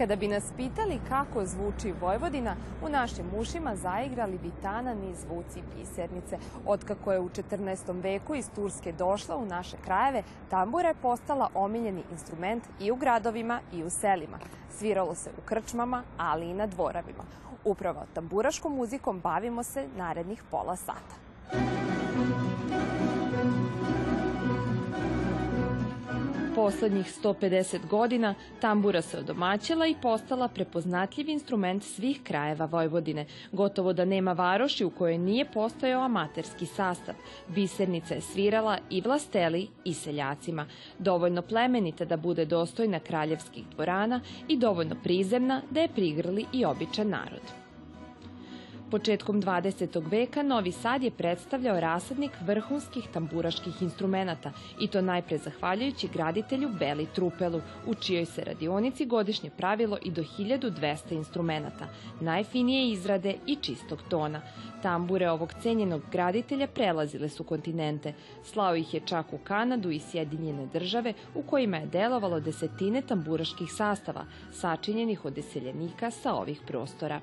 Kada 0.00 0.16
bi 0.16 0.28
nas 0.28 0.44
pitali 0.56 1.00
kako 1.08 1.44
zvuči 1.44 1.94
Vojvodina, 2.00 2.56
u 2.84 2.88
našim 2.88 3.26
ušima 3.38 3.76
zaigrali 3.76 4.38
bi 4.38 4.50
tanani 4.62 5.14
zvuci 5.14 5.62
pisernice. 5.76 6.38
Otkako 6.66 7.12
je 7.12 7.20
u 7.20 7.28
14. 7.28 8.02
veku 8.02 8.34
iz 8.34 8.50
Turske 8.54 8.92
došla 8.92 9.36
u 9.36 9.46
naše 9.46 9.76
krajeve, 9.84 10.22
tambura 10.50 10.88
je 10.88 10.94
postala 10.94 11.48
omiljeni 11.54 12.02
instrument 12.12 12.64
i 12.80 12.90
u 12.90 12.96
gradovima 12.96 13.60
i 13.72 13.84
u 13.84 13.90
selima. 13.90 14.38
Sviralo 14.70 15.14
se 15.14 15.30
u 15.38 15.40
krčmama, 15.44 16.02
ali 16.18 16.50
i 16.50 16.54
na 16.54 16.66
dvoravima. 16.66 17.24
Upravo 17.64 18.00
tamburaškom 18.14 18.74
muzikom 18.74 19.20
bavimo 19.20 19.62
se 19.62 19.88
narednih 19.96 20.42
pola 20.50 20.76
sata. 20.76 21.14
Poslednjih 26.60 27.06
150 27.22 27.86
godina 27.90 28.34
tambura 28.60 29.02
se 29.02 29.18
odomaćila 29.18 29.86
i 29.86 29.94
postala 30.02 30.48
prepoznatljiv 30.48 31.28
instrument 31.28 31.84
svih 31.84 32.20
krajeva 32.24 32.64
Vojvodine. 32.64 33.26
Gotovo 33.52 33.92
da 33.92 34.04
nema 34.04 34.32
varoši 34.32 34.84
u 34.84 34.90
kojoj 34.90 35.18
nije 35.18 35.44
postojao 35.44 36.02
amaterski 36.02 36.66
sastav. 36.66 37.14
Bisernica 37.48 38.14
je 38.14 38.20
svirala 38.20 38.78
i 38.90 39.00
vlasteli 39.00 39.68
i 39.84 39.94
seljacima. 39.94 40.66
Dovoljno 40.98 41.42
plemenita 41.42 42.04
da 42.04 42.16
bude 42.16 42.44
dostojna 42.44 42.98
kraljevskih 42.98 43.64
dvorana 43.74 44.20
i 44.48 44.56
dovoljno 44.56 44.96
prizemna 45.02 45.62
da 45.70 45.80
je 45.80 45.88
prigrli 45.88 46.46
i 46.52 46.64
običan 46.64 47.08
narod. 47.08 47.59
Početkom 48.90 49.42
20. 49.42 50.10
veka 50.10 50.42
Novi 50.42 50.72
Sad 50.72 51.02
je 51.02 51.10
predstavljao 51.10 51.80
rasadnik 51.80 52.30
vrhunskih 52.40 53.04
tamburaških 53.12 53.82
instrumenata 53.82 54.52
i 54.80 54.88
to 54.88 55.00
najpre 55.00 55.38
zahvaljujući 55.38 56.08
graditelju 56.08 56.68
Beli 56.78 57.06
Trupelu, 57.14 57.60
u 57.86 57.94
čijoj 57.94 58.24
se 58.26 58.44
radionici 58.44 59.06
godišnje 59.06 59.50
pravilo 59.50 59.98
i 60.02 60.10
do 60.10 60.22
1200 60.22 61.12
instrumenata, 61.12 61.88
najfinije 62.20 62.92
izrade 62.92 63.34
i 63.46 63.56
čistog 63.56 63.98
tona. 64.08 64.42
Tambure 64.82 65.30
ovog 65.30 65.52
cenjenog 65.62 66.02
graditelja 66.12 66.66
prelazile 66.66 67.28
su 67.28 67.44
kontinente. 67.44 68.14
Slao 68.44 68.76
ih 68.76 68.94
je 68.94 69.00
čak 69.00 69.32
u 69.32 69.38
Kanadu 69.38 69.90
i 69.90 70.00
Sjedinjene 70.00 70.66
države 70.66 71.14
u 71.34 71.42
kojima 71.42 71.76
je 71.76 71.86
delovalo 71.86 72.40
desetine 72.40 73.02
tamburaških 73.02 73.72
sastava, 73.72 74.24
sačinjenih 74.52 75.24
od 75.24 75.32
deseljenika 75.32 76.10
sa 76.10 76.34
ovih 76.34 76.60
prostora. 76.66 77.20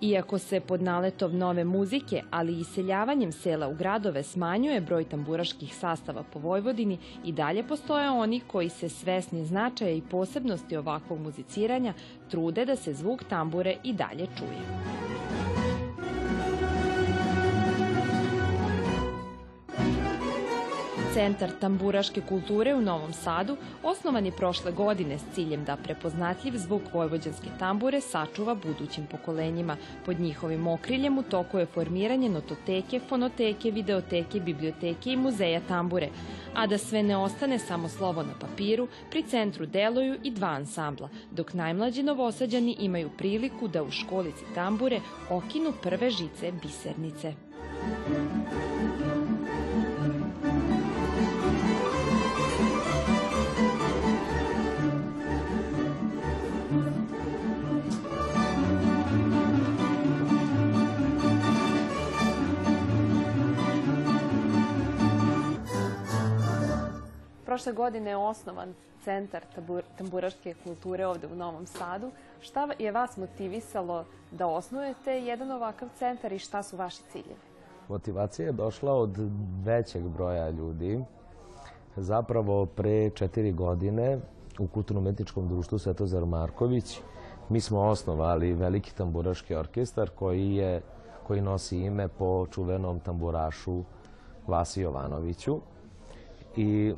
Iako 0.00 0.38
se 0.38 0.60
pod 0.60 0.82
naletov 0.82 1.34
nove 1.34 1.64
muzike, 1.64 2.22
ali 2.30 2.52
i 2.52 2.60
iseljavanjem 2.60 3.32
sela 3.32 3.68
u 3.68 3.74
gradove 3.74 4.22
smanjuje 4.22 4.80
broj 4.80 5.04
tamburaških 5.04 5.74
sastava 5.74 6.22
po 6.32 6.38
Vojvodini, 6.38 6.98
i 7.24 7.32
dalje 7.32 7.62
postoje 7.68 8.10
oni 8.10 8.40
koji 8.40 8.68
se 8.68 8.88
svesni 8.88 9.44
značaja 9.44 9.90
i 9.90 10.02
posebnosti 10.02 10.76
ovakvog 10.76 11.20
muziciranja 11.20 11.94
trude 12.30 12.64
da 12.64 12.76
se 12.76 12.94
zvuk 12.94 13.24
tambure 13.24 13.76
i 13.84 13.92
dalje 13.92 14.26
čuje. 14.38 15.05
Centar 21.16 21.50
tamburaške 21.60 22.20
kulture 22.20 22.74
u 22.74 22.80
Novom 22.80 23.12
Sadu 23.12 23.56
osnovan 23.82 24.26
je 24.26 24.32
prošle 24.32 24.72
godine 24.72 25.18
s 25.18 25.22
ciljem 25.34 25.64
da 25.64 25.76
prepoznatljiv 25.76 26.56
zvuk 26.56 26.82
vojvođanske 26.92 27.48
tambure 27.58 28.00
sačuva 28.00 28.54
budućim 28.54 29.06
pokolenjima. 29.06 29.76
Pod 30.06 30.20
njihovim 30.20 30.66
okriljem 30.66 31.18
u 31.18 31.22
toku 31.22 31.58
je 31.58 31.66
formiranje 31.66 32.28
nototeke, 32.28 33.00
fonoteke, 33.08 33.70
videoteke, 33.70 34.40
biblioteke 34.40 35.12
i 35.12 35.16
muzeja 35.16 35.60
tambure. 35.68 36.08
A 36.54 36.66
da 36.66 36.78
sve 36.78 37.02
ne 37.02 37.16
ostane 37.16 37.58
samo 37.58 37.88
slovo 37.88 38.22
na 38.22 38.34
papiru, 38.40 38.88
pri 39.10 39.22
centru 39.22 39.66
deluju 39.66 40.18
i 40.22 40.30
dva 40.30 40.48
ansambla, 40.48 41.08
dok 41.30 41.54
najmlađi 41.54 42.02
novosađani 42.02 42.76
imaju 42.80 43.10
priliku 43.18 43.68
da 43.68 43.82
u 43.82 43.90
školici 43.90 44.44
tambure 44.54 45.00
okinu 45.30 45.72
prve 45.82 46.10
žice 46.10 46.52
bisernice. 46.62 47.34
Prošle 67.56 67.72
godine 67.72 68.10
je 68.10 68.16
osnovan 68.16 68.74
Centar 69.04 69.42
tamburaške 69.98 70.54
kulture 70.64 71.06
ovde 71.06 71.26
u 71.26 71.36
Novom 71.36 71.66
Sadu. 71.66 72.10
Šta 72.40 72.68
je 72.78 72.92
vas 72.92 73.16
motivisalo 73.16 74.04
da 74.30 74.46
osnujete 74.46 75.12
jedan 75.12 75.50
ovakav 75.50 75.88
centar 75.98 76.32
i 76.32 76.38
šta 76.38 76.62
su 76.62 76.76
vaši 76.76 77.02
ciljevi? 77.12 77.40
Motivacija 77.88 78.46
je 78.46 78.52
došla 78.52 78.92
od 78.92 79.16
većeg 79.64 80.02
broja 80.02 80.50
ljudi. 80.50 81.04
Zapravo 81.96 82.66
pre 82.66 83.10
četiri 83.10 83.52
godine 83.52 84.18
u 84.58 84.66
Kulturno-umetničkom 84.66 85.48
društvu 85.48 85.78
Svetozar 85.78 86.26
Marković 86.26 87.00
mi 87.48 87.60
smo 87.60 87.80
osnovali 87.80 88.52
veliki 88.52 88.94
tamburaški 88.94 89.54
orkestar 89.54 90.10
koji, 90.10 90.54
je, 90.54 90.82
koji 91.26 91.40
nosi 91.40 91.78
ime 91.78 92.08
po 92.08 92.46
čuvenom 92.50 93.00
tamburašu 93.00 93.82
Vasi 94.46 94.80
Jovanoviću. 94.80 95.60
I 96.56 96.94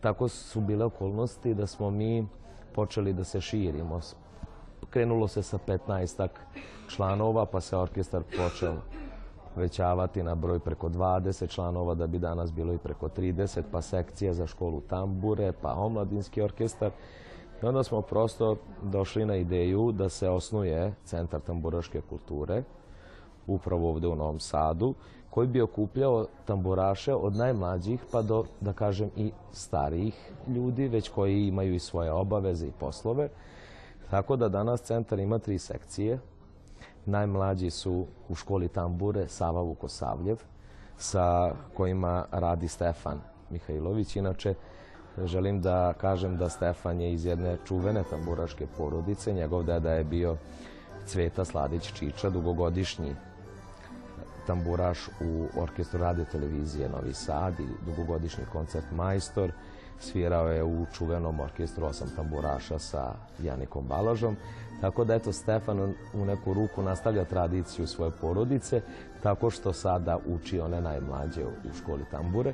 tako 0.00 0.28
su 0.28 0.60
bile 0.60 0.84
okolnosti 0.84 1.54
da 1.54 1.66
smo 1.66 1.90
mi 1.90 2.28
počeli 2.74 3.12
da 3.12 3.24
se 3.24 3.40
širimo. 3.40 4.00
Krenulo 4.90 5.28
se 5.28 5.42
sa 5.42 5.58
15 5.66 6.28
članova, 6.88 7.46
pa 7.46 7.60
se 7.60 7.76
orkestar 7.76 8.22
počeo 8.36 8.74
većavati 9.56 10.22
na 10.22 10.34
broj 10.34 10.58
preko 10.58 10.88
20 10.88 11.48
članova, 11.48 11.94
da 11.94 12.06
bi 12.06 12.18
danas 12.18 12.52
bilo 12.52 12.72
i 12.72 12.78
preko 12.78 13.08
30, 13.08 13.62
pa 13.72 13.82
sekcija 13.82 14.34
za 14.34 14.46
školu 14.46 14.80
tambure, 14.80 15.52
pa 15.52 15.74
omladinski 15.74 16.42
orkestar. 16.42 16.90
I 17.62 17.66
onda 17.66 17.82
smo 17.82 18.02
prosto 18.02 18.56
došli 18.82 19.24
na 19.26 19.36
ideju 19.36 19.92
da 19.92 20.08
se 20.08 20.28
osnuje 20.28 20.94
Centar 21.04 21.40
tamburaške 21.40 22.00
kulture, 22.00 22.62
upravo 23.46 23.90
ovde 23.90 24.08
u 24.08 24.16
Novom 24.16 24.40
Sadu, 24.40 24.94
koji 25.32 25.48
bi 25.48 25.60
okupljao 25.60 26.26
tamburaše 26.44 27.14
od 27.14 27.36
najmlađih 27.36 28.00
pa 28.12 28.22
do, 28.22 28.44
da 28.60 28.72
kažem, 28.72 29.10
i 29.16 29.30
starijih 29.52 30.32
ljudi, 30.48 30.88
već 30.88 31.08
koji 31.08 31.46
imaju 31.46 31.74
i 31.74 31.78
svoje 31.78 32.12
obaveze 32.12 32.66
i 32.66 32.72
poslove. 32.80 33.28
Tako 34.10 34.36
da 34.36 34.48
danas 34.48 34.82
centar 34.82 35.18
ima 35.18 35.38
tri 35.38 35.58
sekcije. 35.58 36.18
Najmlađi 37.06 37.70
su 37.70 38.06
u 38.28 38.34
školi 38.34 38.68
tambure 38.68 39.28
Sava 39.28 39.60
Vukosavljev, 39.60 40.36
sa 40.96 41.54
kojima 41.76 42.24
radi 42.30 42.68
Stefan 42.68 43.20
Mihajlović. 43.50 44.16
Inače, 44.16 44.54
želim 45.24 45.60
da 45.60 45.92
kažem 45.92 46.36
da 46.36 46.48
Stefan 46.48 47.00
je 47.00 47.12
iz 47.12 47.24
jedne 47.24 47.56
čuvene 47.64 48.04
tamburaške 48.10 48.66
porodice. 48.76 49.32
Njegov 49.32 49.62
deda 49.62 49.92
je 49.92 50.04
bio 50.04 50.36
Cveta 51.06 51.44
Sladić 51.44 51.92
Čiča, 51.92 52.30
dugogodišnji 52.30 53.14
tamburaš 54.46 55.08
u 55.20 55.46
orkestru 55.56 56.00
radio 56.00 56.24
televizije 56.24 56.88
Novi 56.88 57.14
Sad 57.14 57.60
i 57.60 57.66
dugogodišnji 57.86 58.44
koncert 58.52 58.86
majstor. 58.92 59.52
Svirao 60.00 60.48
je 60.48 60.64
u 60.64 60.86
čuvenom 60.92 61.40
orkestru 61.40 61.86
osam 61.86 62.08
tamburaša 62.16 62.78
sa 62.78 63.14
Janikom 63.42 63.86
Balažom. 63.86 64.36
Tako 64.80 65.04
da, 65.04 65.14
eto, 65.14 65.32
Stefan 65.32 65.94
u 66.14 66.24
neku 66.24 66.54
ruku 66.54 66.82
nastavlja 66.82 67.24
tradiciju 67.24 67.86
svoje 67.86 68.10
porodice, 68.20 68.82
tako 69.22 69.50
što 69.50 69.72
sada 69.72 70.18
uči 70.26 70.60
one 70.60 70.80
najmlađe 70.80 71.44
u 71.44 71.76
školi 71.82 72.04
tambure. 72.10 72.52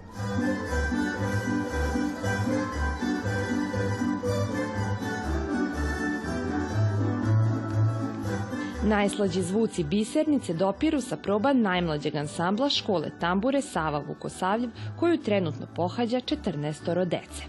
Najslađi 8.88 9.43
zvuci 9.43 9.85
bisernice 9.85 10.55
dopiru 10.55 11.00
sa 11.00 11.17
proba 11.17 11.52
najmlađeg 11.52 12.14
ansambla 12.17 12.70
škole 12.70 13.11
tambure 13.20 13.61
Sava 13.62 13.99
Vukosavljev, 13.99 14.70
koju 14.99 15.19
trenutno 15.23 15.67
pohađa 15.76 16.20
14 16.20 17.05
dece. 17.05 17.44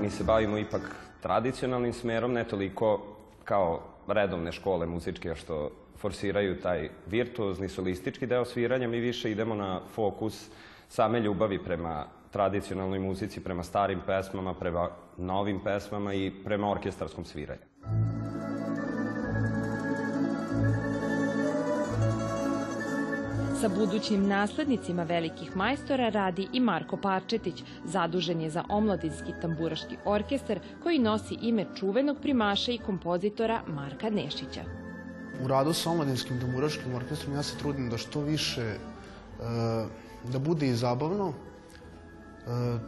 Mi 0.00 0.10
se 0.10 0.24
bavimo 0.24 0.58
ipak 0.58 0.96
tradicionalnim 1.22 1.92
smerom, 1.92 2.32
ne 2.32 2.44
toliko 2.44 3.16
kao 3.44 3.80
redovne 4.08 4.52
škole 4.52 4.86
muzičke 4.86 5.34
što 5.34 5.70
forsiraju 5.96 6.60
taj 6.60 6.88
virtuozni 7.06 7.68
solistički 7.68 8.26
deo 8.26 8.44
sviranja, 8.44 8.88
mi 8.88 9.00
više 9.00 9.30
idemo 9.30 9.54
na 9.54 9.80
fokus 9.94 10.48
same 10.88 11.20
ljubavi 11.20 11.64
prema 11.64 12.17
tradicionalnoj 12.30 12.98
muzici, 12.98 13.40
prema 13.40 13.62
starim 13.62 14.00
pesmama, 14.06 14.54
prema 14.54 14.88
novim 15.16 15.60
pesmama 15.64 16.14
i 16.14 16.32
prema 16.44 16.70
orkestarskom 16.70 17.24
sviranju. 17.24 17.62
Sa 23.60 23.68
budućim 23.68 24.28
naslednicima 24.28 25.02
velikih 25.02 25.56
majstora 25.56 26.08
radi 26.08 26.48
i 26.52 26.60
Marko 26.60 26.96
Parčetić, 26.96 27.62
zadužen 27.84 28.40
je 28.40 28.50
za 28.50 28.64
omladinski 28.68 29.32
tamburaški 29.40 29.96
orkestar 30.04 30.60
koji 30.82 30.98
nosi 30.98 31.38
ime 31.42 31.64
čuvenog 31.74 32.16
primaša 32.22 32.72
i 32.72 32.78
kompozitora 32.78 33.62
Marka 33.66 34.10
Nešića. 34.10 34.60
U 35.44 35.48
radu 35.48 35.72
sa 35.72 35.90
omladinskim 35.90 36.40
tamburaškim 36.40 36.94
orkestrom 36.94 37.34
ja 37.34 37.42
se 37.42 37.58
trudim 37.58 37.90
da 37.90 37.98
što 37.98 38.20
više 38.20 38.62
e, 38.62 38.76
da 40.32 40.38
bude 40.38 40.68
i 40.68 40.74
zabavno. 40.74 41.32
E, 42.48 42.78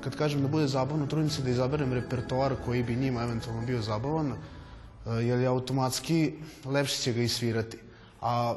kad 0.00 0.16
kažem 0.16 0.42
da 0.42 0.48
bude 0.48 0.66
zabavno, 0.66 1.06
trudim 1.06 1.30
se 1.30 1.42
da 1.42 1.50
izaberem 1.50 1.92
repertoar 1.92 2.54
koji 2.64 2.82
bi 2.82 2.96
njima 2.96 3.22
eventualno 3.22 3.62
bio 3.66 3.82
zabavan, 3.82 4.32
e, 4.32 4.36
jer 5.10 5.40
je 5.40 5.46
automatski 5.46 6.32
lepše 6.64 7.02
će 7.02 7.12
ga 7.12 7.22
i 7.22 7.28
svirati. 7.28 7.78
A 8.20 8.56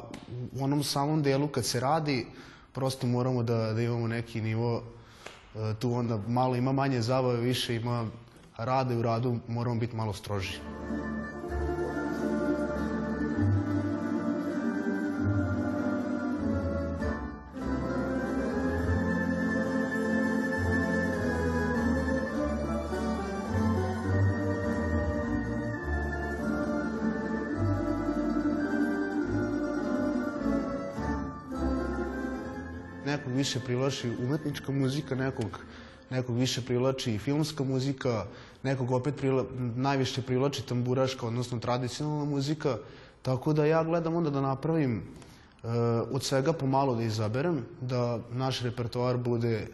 u 0.52 0.64
onom 0.64 0.82
samom 0.84 1.22
delu 1.22 1.48
kad 1.48 1.64
se 1.64 1.80
radi, 1.80 2.26
prosto 2.72 3.06
moramo 3.06 3.42
da, 3.42 3.72
da 3.72 3.82
imamo 3.82 4.06
neki 4.06 4.40
nivo, 4.40 4.82
e, 5.54 5.74
tu 5.78 5.92
onda 5.92 6.18
malo 6.28 6.56
ima 6.56 6.72
manje 6.72 7.02
zabave, 7.02 7.40
više 7.40 7.76
ima 7.76 8.06
rada 8.56 8.94
i 8.94 8.96
u 8.96 9.02
radu 9.02 9.38
moramo 9.48 9.80
biti 9.80 9.96
malo 9.96 10.12
stroži. 10.12 10.58
Nekog 33.10 33.32
više 33.32 33.60
privlači 33.60 34.10
umetnička 34.22 34.72
muzika, 34.72 35.14
nekog, 35.14 35.58
nekog 36.10 36.36
više 36.36 36.62
privlači 36.62 37.18
filmska 37.18 37.64
muzika, 37.64 38.26
nekog 38.62 38.90
opet 38.90 39.14
najviše 39.76 40.22
privlači 40.22 40.66
tamburaška, 40.66 41.26
odnosno 41.26 41.58
tradicionalna 41.58 42.24
muzika. 42.24 42.76
Tako 43.22 43.52
da 43.52 43.66
ja 43.66 43.84
gledam 43.84 44.16
onda 44.16 44.30
da 44.30 44.40
napravim 44.40 45.02
uh, 45.62 45.70
od 46.10 46.24
svega 46.24 46.52
pomalo 46.52 46.94
da 46.94 47.02
izaberem, 47.02 47.64
da 47.80 48.18
naš 48.30 48.62
repertoar 48.62 49.16
bude 49.16 49.66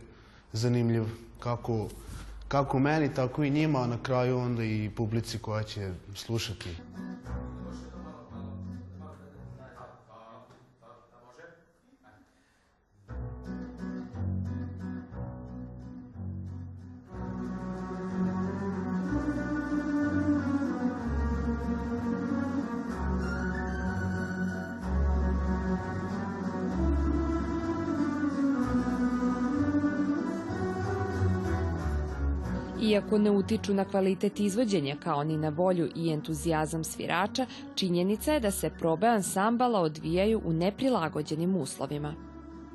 zanimljiv 0.53 1.05
kako, 1.39 1.89
kako 2.49 2.79
meni, 2.79 3.15
tako 3.15 3.45
i 3.45 3.51
njima, 3.51 3.83
a 3.83 3.87
na 3.87 4.03
kraju 4.03 4.39
onda 4.39 4.65
i 4.65 4.91
publici 4.97 5.39
koja 5.39 5.63
će 5.63 5.91
slušati. 6.15 6.77
Iako 32.87 33.19
ne 33.19 33.31
utiču 33.31 33.75
na 33.75 33.85
kvalitet 33.85 34.41
izvođenja 34.41 34.97
kao 35.03 35.25
ni 35.25 35.37
na 35.37 35.49
volju 35.49 35.89
i 35.95 36.11
entuzijazam 36.13 36.85
svirača, 36.85 37.47
činjenica 37.75 38.33
je 38.33 38.41
da 38.41 38.51
se 38.51 38.71
probe 38.71 39.07
ansambala 39.07 39.81
odvijaju 39.81 40.41
u 40.45 40.53
neprilagođenim 40.53 41.57
uslovima. 41.57 42.15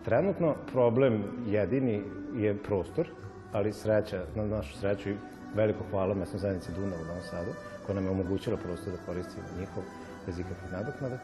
Trenutno 0.05 0.55
problem 0.71 1.23
jedini 1.47 2.01
je 2.35 2.57
prostor, 2.57 3.07
ali 3.51 3.73
sreća, 3.73 4.25
na 4.35 4.45
našu 4.45 4.77
sreću 4.77 5.09
i 5.09 5.15
veliko 5.55 5.83
hvala 5.91 6.13
mesnoj 6.13 6.39
zajednici 6.39 6.71
Dunav 6.71 7.01
u 7.01 7.05
Novom 7.05 7.23
Sadu, 7.29 7.51
koja 7.85 7.95
nam 7.95 8.05
je 8.05 8.11
omogućila 8.11 8.57
prostor 8.57 8.93
da 8.93 9.05
koristimo 9.05 9.45
njihov 9.59 9.83
bez 10.25 10.39
ikakvih 10.39 10.71
nadoknada. 10.71 11.17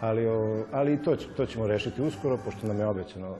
Ali, 0.00 0.26
ali 0.72 1.02
to, 1.02 1.16
to 1.36 1.46
ćemo 1.46 1.66
rešiti 1.66 2.02
uskoro, 2.02 2.38
pošto 2.44 2.66
nam 2.66 2.78
je 2.78 2.86
obećano, 2.86 3.36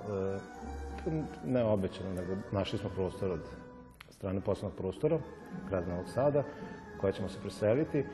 e, 1.06 1.20
ne 1.44 1.64
obećano, 1.64 2.12
nego 2.14 2.36
našli 2.52 2.78
smo 2.78 2.90
prostor 2.90 3.30
od 3.30 3.40
strane 4.24 4.40
poslovnog 4.40 4.78
prostora, 4.78 5.18
grad 5.68 5.88
Novog 5.88 6.08
Sada, 6.08 6.42
koja 7.00 7.12
ćemo 7.12 7.28
se 7.28 7.40
preseliti. 7.40 8.04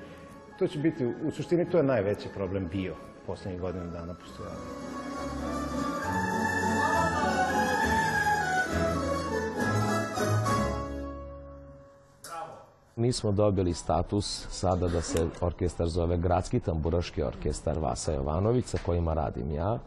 To 0.58 0.66
će 0.66 0.78
biti, 0.78 1.06
u 1.06 1.30
suštini, 1.30 1.70
to 1.70 1.76
je 1.76 1.82
najveći 1.82 2.28
problem 2.34 2.68
bio 2.72 2.94
poslednjih 3.26 3.60
godina 3.60 3.84
dana 3.84 4.14
postojanja. 4.14 4.56
Mi 12.96 13.12
smo 13.12 13.32
dobili 13.32 13.74
status 13.74 14.46
sada 14.48 14.88
da 14.88 15.00
se 15.00 15.26
orkestar 15.40 15.86
zove 15.86 16.16
Gradski 16.16 16.60
tamburaški 16.60 17.22
orkestar 17.22 17.78
Vasa 17.78 18.12
Jovanović, 18.12 18.64
sa 18.64 18.78
kojima 18.86 19.14
radim 19.14 19.50
ja. 19.50 19.78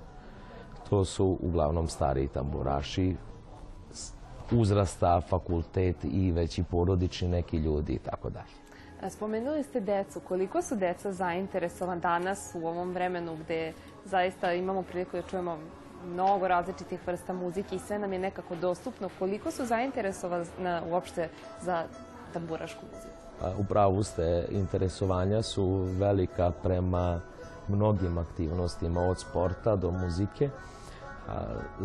To 0.90 1.06
su 1.06 1.38
uglavnom 1.42 1.88
stariji 1.88 2.28
tamburaši, 2.28 3.16
uzrasta, 4.52 5.22
fakultet 5.22 5.96
i 6.04 6.32
već 6.32 6.58
i 6.58 6.64
porodični 6.64 7.28
neki 7.28 7.58
ljudi 7.58 7.94
i 7.94 8.00
tako 8.00 8.30
dalje. 8.30 8.64
Spomenuli 9.10 9.64
ste 9.64 9.80
decu. 9.80 10.20
Koliko 10.20 10.62
su 10.62 10.76
deca 10.76 11.14
zainteresovan 11.14 12.00
danas 12.00 12.52
u 12.56 12.68
ovom 12.68 12.94
vremenu 12.94 13.36
gde 13.36 13.74
zaista 14.06 14.54
imamo 14.54 14.84
priliku 14.84 15.18
da 15.18 15.22
čujemo 15.22 15.58
mnogo 16.06 16.48
različitih 16.48 17.08
vrsta 17.08 17.34
muzike 17.34 17.76
i 17.76 17.80
sve 17.80 18.00
nam 18.00 18.14
je 18.14 18.20
nekako 18.20 18.56
dostupno. 18.56 19.10
Koliko 19.20 19.52
su 19.52 19.66
zainteresovana 19.66 20.82
uopšte 20.90 21.30
za 21.62 21.84
tamburašku 22.34 22.86
muziku? 22.86 23.62
U 23.62 23.64
pravu 23.64 24.04
ste, 24.04 24.46
interesovanja 24.52 25.42
su 25.42 25.66
velika 26.00 26.52
prema 26.64 27.22
mnogim 27.68 28.18
aktivnostima, 28.18 29.02
od 29.02 29.20
sporta 29.20 29.76
do 29.76 29.92
muzike. 29.92 30.50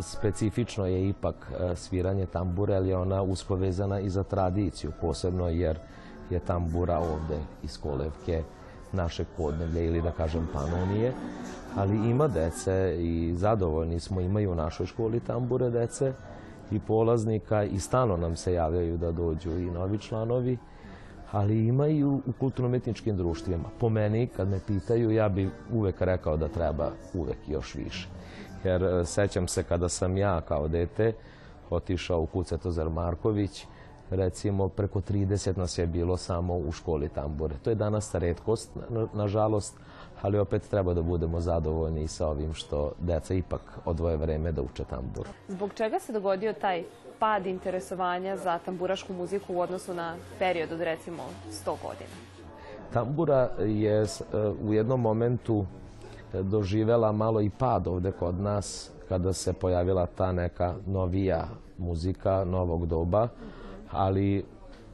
Specifično 0.01 0.87
je 0.87 1.09
ipak 1.09 1.53
sviranje 1.75 2.27
tambure, 2.27 2.75
ali 2.75 2.89
je 2.89 2.97
ona 2.97 3.23
uspovezana 3.23 4.01
i 4.01 4.11
za 4.11 4.23
tradiciju, 4.23 4.93
posebno 5.01 5.49
jer 5.49 5.79
je 6.31 6.39
tambura 6.39 6.99
ovde 6.99 7.39
iz 7.63 7.79
kolevke 7.79 8.43
našeg 8.93 9.27
podneblja 9.37 9.83
ili 9.83 10.03
da 10.03 10.11
kažem 10.11 10.49
panonije, 10.53 11.13
ali 11.77 12.11
ima 12.11 12.29
dece 12.29 12.97
i 12.99 13.35
zadovoljni 13.37 14.01
smo, 14.01 14.21
imaju 14.21 14.53
u 14.53 14.55
našoj 14.55 14.87
školi 14.87 15.21
tambure 15.21 15.71
dece 15.71 16.13
i 16.71 16.79
polaznika 16.81 17.65
i 17.65 17.81
stano 17.81 18.17
nam 18.17 18.37
se 18.37 18.53
javljaju 18.53 18.97
da 18.97 19.13
dođu 19.13 19.51
i 19.51 19.71
novi 19.71 19.99
članovi, 19.99 20.59
ali 21.33 21.67
ima 21.67 21.87
i 21.87 22.05
u, 22.05 22.15
u 22.27 22.33
kulturno-metničkim 22.41 23.17
društvima. 23.17 23.69
Po 23.81 23.89
meni, 23.89 24.27
kad 24.27 24.49
me 24.49 24.61
pitaju, 24.67 25.11
ja 25.11 25.29
bih 25.29 25.49
uvek 25.73 26.01
rekao 26.01 26.37
da 26.37 26.49
treba 26.49 26.91
uvek 27.15 27.39
još 27.49 27.75
više. 27.75 28.09
Jer 28.65 29.07
sećam 29.07 29.49
se 29.49 29.63
kada 29.63 29.89
sam 29.89 30.17
ja 30.17 30.41
kao 30.41 30.69
dete 30.69 31.13
otišao 31.71 32.21
u 32.21 32.27
Kucetozar 32.27 32.91
Marković, 32.91 33.67
recimo 34.11 34.69
preko 34.69 35.01
30 35.01 35.59
nas 35.59 35.79
je 35.79 35.87
bilo 35.87 36.17
samo 36.17 36.57
u 36.57 36.73
školi 36.73 37.09
tambure. 37.09 37.55
To 37.63 37.71
je 37.71 37.77
danas 37.77 38.15
redkost, 38.15 38.71
nažalost, 39.13 39.77
ali 40.23 40.39
opet 40.39 40.63
treba 40.71 40.95
da 40.95 41.03
budemo 41.03 41.41
zadovoljni 41.41 42.03
i 42.03 42.09
sa 42.09 42.29
ovim 42.29 42.55
što 42.55 42.93
deca 42.99 43.35
ipak 43.35 43.61
odvoje 43.85 44.17
vreme 44.17 44.53
da 44.53 44.63
uče 44.63 44.85
tambur. 44.85 45.27
Zbog 45.49 45.71
čega 45.75 45.99
se 45.99 46.13
dogodio 46.13 46.53
taj 46.53 46.85
pad 47.19 47.47
interesovanja 47.47 48.37
za 48.37 48.59
tamburašku 48.59 49.13
muziku 49.13 49.55
u 49.55 49.61
odnosu 49.61 49.95
na 49.95 50.17
period 50.39 50.73
od 50.73 50.81
recimo 50.81 51.23
100 51.51 51.65
godina? 51.65 52.11
Tambura 52.93 53.51
je 53.59 54.05
u 54.63 54.73
jednom 54.73 55.01
momentu 55.01 55.65
doživela 56.33 57.13
malo 57.13 57.41
i 57.41 57.51
pad 57.51 57.87
ovde 57.87 58.13
kod 58.13 58.41
nas 58.41 58.91
kada 59.09 59.33
se 59.33 59.53
pojavila 59.53 60.07
ta 60.07 60.33
neka 60.33 60.75
novija 60.87 61.49
muzika 61.79 62.45
novog 62.45 62.87
doba, 62.87 63.29
ali 63.91 64.45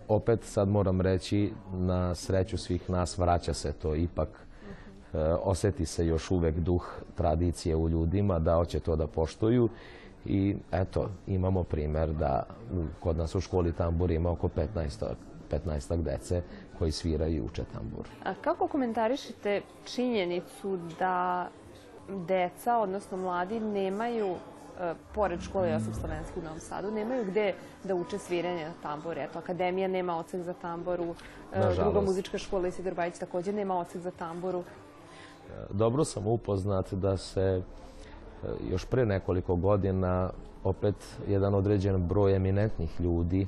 opet 0.08 0.44
sad 0.44 0.68
moram 0.68 1.00
reći 1.00 1.52
na 1.72 2.14
sreću 2.14 2.58
svih 2.58 2.90
nas 2.90 3.18
vraća 3.18 3.54
se 3.54 3.72
to 3.72 3.94
ipak 3.94 4.28
oseti 5.42 5.86
se 5.86 6.06
još 6.06 6.30
uvek 6.30 6.58
duh 6.58 6.86
tradicije 7.14 7.76
u 7.76 7.88
ljudima, 7.88 8.38
da 8.38 8.56
hoće 8.56 8.80
to 8.80 8.96
da 8.96 9.06
poštuju 9.06 9.68
i 10.24 10.56
eto, 10.72 11.08
imamo 11.26 11.62
primer 11.62 12.12
da 12.12 12.46
kod 13.00 13.16
nas 13.16 13.34
u 13.34 13.40
školi 13.40 13.72
tambur 13.72 14.10
ima 14.10 14.30
oko 14.30 14.48
15 14.48 15.14
15 15.50 16.02
dece 16.02 16.42
koji 16.78 16.92
sviraju 16.92 17.36
i 17.36 17.40
uče 17.40 17.64
tambur. 17.72 18.08
A 18.24 18.34
kako 18.34 18.68
komentarišete 18.68 19.60
činjenicu 19.84 20.78
da 20.98 21.48
deca, 22.08 22.78
odnosno 22.78 23.16
mladi, 23.16 23.60
nemaju 23.60 24.34
pored 25.14 25.40
škole 25.40 25.70
Josip 25.70 25.94
Slovenski 25.94 26.40
u 26.40 26.42
Novom 26.42 26.60
Sadu, 26.60 26.90
nemaju 26.90 27.24
gde 27.24 27.54
da 27.84 27.94
uče 27.94 28.18
sviranje 28.18 28.64
na 28.64 28.72
tambur. 28.82 29.18
Eto, 29.18 29.38
akademija 29.38 29.88
nema 29.88 30.18
ocek 30.18 30.42
za 30.42 30.52
tamboru, 30.52 31.14
druga 31.76 32.00
muzička 32.00 32.38
škola 32.38 32.68
Isidor 32.68 32.94
Bajić 32.94 33.18
takođe 33.18 33.52
nema 33.52 33.78
ocek 33.78 34.00
za 34.00 34.10
tamburu. 34.10 34.64
Dobro 35.70 36.04
sam 36.04 36.26
upoznat 36.26 36.92
da 36.92 37.16
se 37.16 37.62
još 38.70 38.84
pre 38.84 39.06
nekoliko 39.06 39.56
godina 39.56 40.30
opet 40.64 40.94
jedan 41.28 41.54
određen 41.54 42.06
broj 42.08 42.36
eminentnih 42.36 43.00
ljudi 43.00 43.46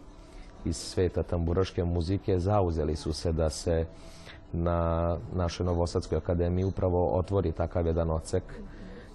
iz 0.67 0.77
sveta 0.77 1.23
tamburaške 1.23 1.85
muzike 1.85 2.39
zauzeli 2.39 2.97
su 2.97 3.13
se 3.13 3.33
da 3.33 3.51
se 3.51 3.87
na 4.53 5.17
našoj 5.35 5.67
Novosadskoj 5.67 6.19
akademiji 6.19 6.65
upravo 6.65 7.09
otvori 7.09 7.53
takav 7.53 7.87
jedan 7.87 8.11
ocek 8.11 8.43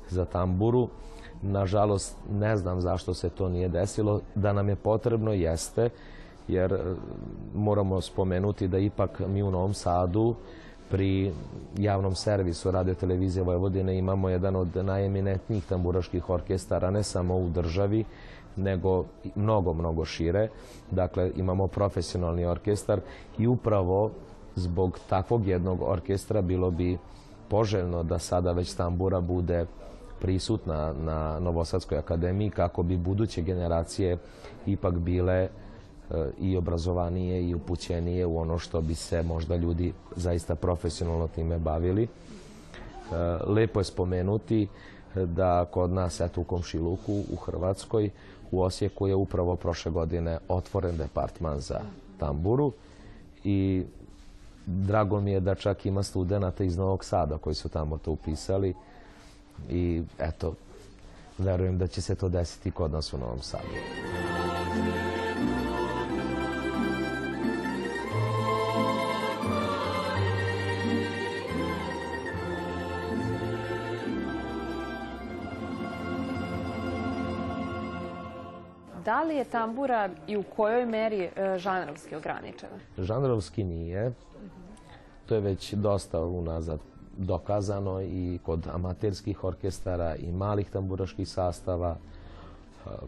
za 0.09 0.25
tamburu. 0.25 0.87
Nažalost, 1.41 2.17
ne 2.31 2.57
znam 2.57 2.81
zašto 2.81 3.13
se 3.13 3.29
to 3.29 3.49
nije 3.49 3.69
desilo. 3.69 4.21
Da 4.35 4.53
nam 4.53 4.69
je 4.69 4.75
potrebno 4.75 5.33
jeste, 5.33 5.89
jer 6.47 6.79
moramo 7.55 8.01
spomenuti 8.01 8.67
da 8.67 8.77
ipak 8.77 9.21
mi 9.27 9.43
u 9.43 9.51
Novom 9.51 9.73
Sadu 9.73 10.35
pri 10.89 11.33
javnom 11.77 12.15
servisu 12.15 12.71
Radio 12.71 12.93
Televizije 12.93 13.43
Vojvodine 13.43 13.97
imamo 13.97 14.29
jedan 14.29 14.55
od 14.55 14.75
najeminentnijih 14.75 15.65
tamburaških 15.65 16.29
orkestara, 16.29 16.91
ne 16.91 17.03
samo 17.03 17.37
u 17.37 17.49
državi, 17.49 18.05
nego 18.55 19.05
mnogo, 19.35 19.73
mnogo 19.73 20.05
šire. 20.05 20.49
Dakle, 20.91 21.31
imamo 21.35 21.67
profesionalni 21.67 22.45
orkestar 22.45 22.99
i 23.37 23.47
upravo 23.47 24.11
zbog 24.55 24.99
takvog 25.09 25.47
jednog 25.47 25.81
orkestra 25.81 26.41
bilo 26.41 26.71
bi 26.71 26.97
poželjno 27.49 28.03
da 28.03 28.19
sada 28.19 28.51
već 28.51 28.73
tambura 28.73 29.21
bude 29.21 29.65
prisutna 30.21 30.93
na 30.93 31.39
Novosadskoj 31.39 31.97
akademiji 31.97 32.49
kako 32.49 32.83
bi 32.83 32.97
buduće 32.97 33.41
generacije 33.41 34.17
ipak 34.65 34.93
bile 34.93 35.49
i 36.39 36.57
obrazovanije 36.57 37.49
i 37.49 37.55
upućenije 37.55 38.25
u 38.25 38.37
ono 38.37 38.57
što 38.57 38.81
bi 38.81 38.95
se 38.95 39.23
možda 39.23 39.55
ljudi 39.55 39.93
zaista 40.15 40.55
profesionalno 40.55 41.27
time 41.27 41.57
bavili. 41.57 42.07
Lepo 43.47 43.79
je 43.79 43.83
spomenuti 43.83 44.67
da 45.15 45.65
kod 45.65 45.89
nas, 45.91 46.19
eto 46.19 46.41
u 46.41 46.43
Komšiluku, 46.43 47.23
u 47.33 47.35
Hrvatskoj, 47.35 48.09
u 48.51 48.61
Osijeku 48.61 49.07
je 49.07 49.15
upravo 49.15 49.55
prošle 49.55 49.91
godine 49.91 50.37
otvoren 50.47 50.97
departman 50.97 51.59
za 51.59 51.79
tamburu 52.19 52.71
i 53.43 53.83
drago 54.65 55.21
mi 55.21 55.31
je 55.31 55.39
da 55.39 55.55
čak 55.55 55.85
ima 55.85 56.03
studenta 56.03 56.63
iz 56.63 56.77
Novog 56.77 57.05
Sada 57.05 57.37
koji 57.37 57.55
su 57.55 57.69
tamo 57.69 57.97
to 57.97 58.11
upisali 58.11 58.73
i 59.69 60.03
eto, 60.19 60.53
verujem 61.37 61.77
da 61.77 61.87
će 61.87 62.01
se 62.01 62.15
to 62.15 62.29
desiti 62.29 62.71
kod 62.71 62.91
nas 62.91 63.13
u 63.13 63.17
Novom 63.17 63.41
Sadu. 63.41 63.67
Da 79.11 79.23
li 79.23 79.35
je 79.35 79.43
tambura 79.43 80.09
i 80.27 80.37
u 80.37 80.43
kojoj 80.43 80.85
meri 80.85 81.29
žanrovski 81.57 82.15
ograničena? 82.15 82.77
Žanrovski 82.97 83.63
nije. 83.63 84.11
To 85.25 85.35
je 85.35 85.41
već 85.41 85.73
dosta 85.73 86.21
unazad 86.21 86.79
dokazano 87.17 88.01
i 88.01 88.39
kod 88.45 88.67
amaterskih 88.73 89.43
orkestara 89.43 90.15
i 90.15 90.31
malih 90.31 90.69
tamburaških 90.69 91.29
sastava, 91.29 91.95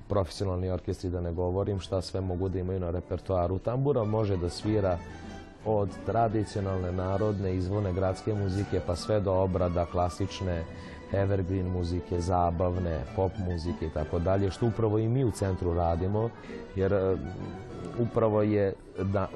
profesionalni 0.09 0.71
orkestri 0.71 1.09
da 1.09 1.21
ne 1.21 1.31
govorim 1.31 1.79
šta 1.79 2.01
sve 2.01 2.21
mogu 2.21 2.49
da 2.49 2.59
imaju 2.59 2.79
na 2.79 2.89
repertoaru. 2.91 3.59
Tambura 3.59 4.03
može 4.03 4.37
da 4.37 4.49
svira 4.49 4.97
od 5.65 5.89
tradicionalne, 6.05 6.91
narodne, 6.91 7.55
izvorne 7.55 7.93
gradske 7.93 8.33
muzike 8.33 8.81
pa 8.87 8.95
sve 8.95 9.19
do 9.19 9.33
obrada 9.33 9.85
klasične 9.85 10.63
evergreen 11.13 11.67
muzike, 11.67 12.19
zabavne, 12.19 13.01
pop 13.15 13.31
muzike 13.37 13.85
i 13.85 13.89
tako 13.89 14.19
dalje, 14.19 14.51
što 14.51 14.67
upravo 14.67 14.99
i 14.99 15.07
mi 15.07 15.25
u 15.25 15.31
centru 15.31 15.73
radimo, 15.73 16.29
jer 16.75 17.17
upravo 17.99 18.41
je 18.41 18.73
da, 19.03 19.27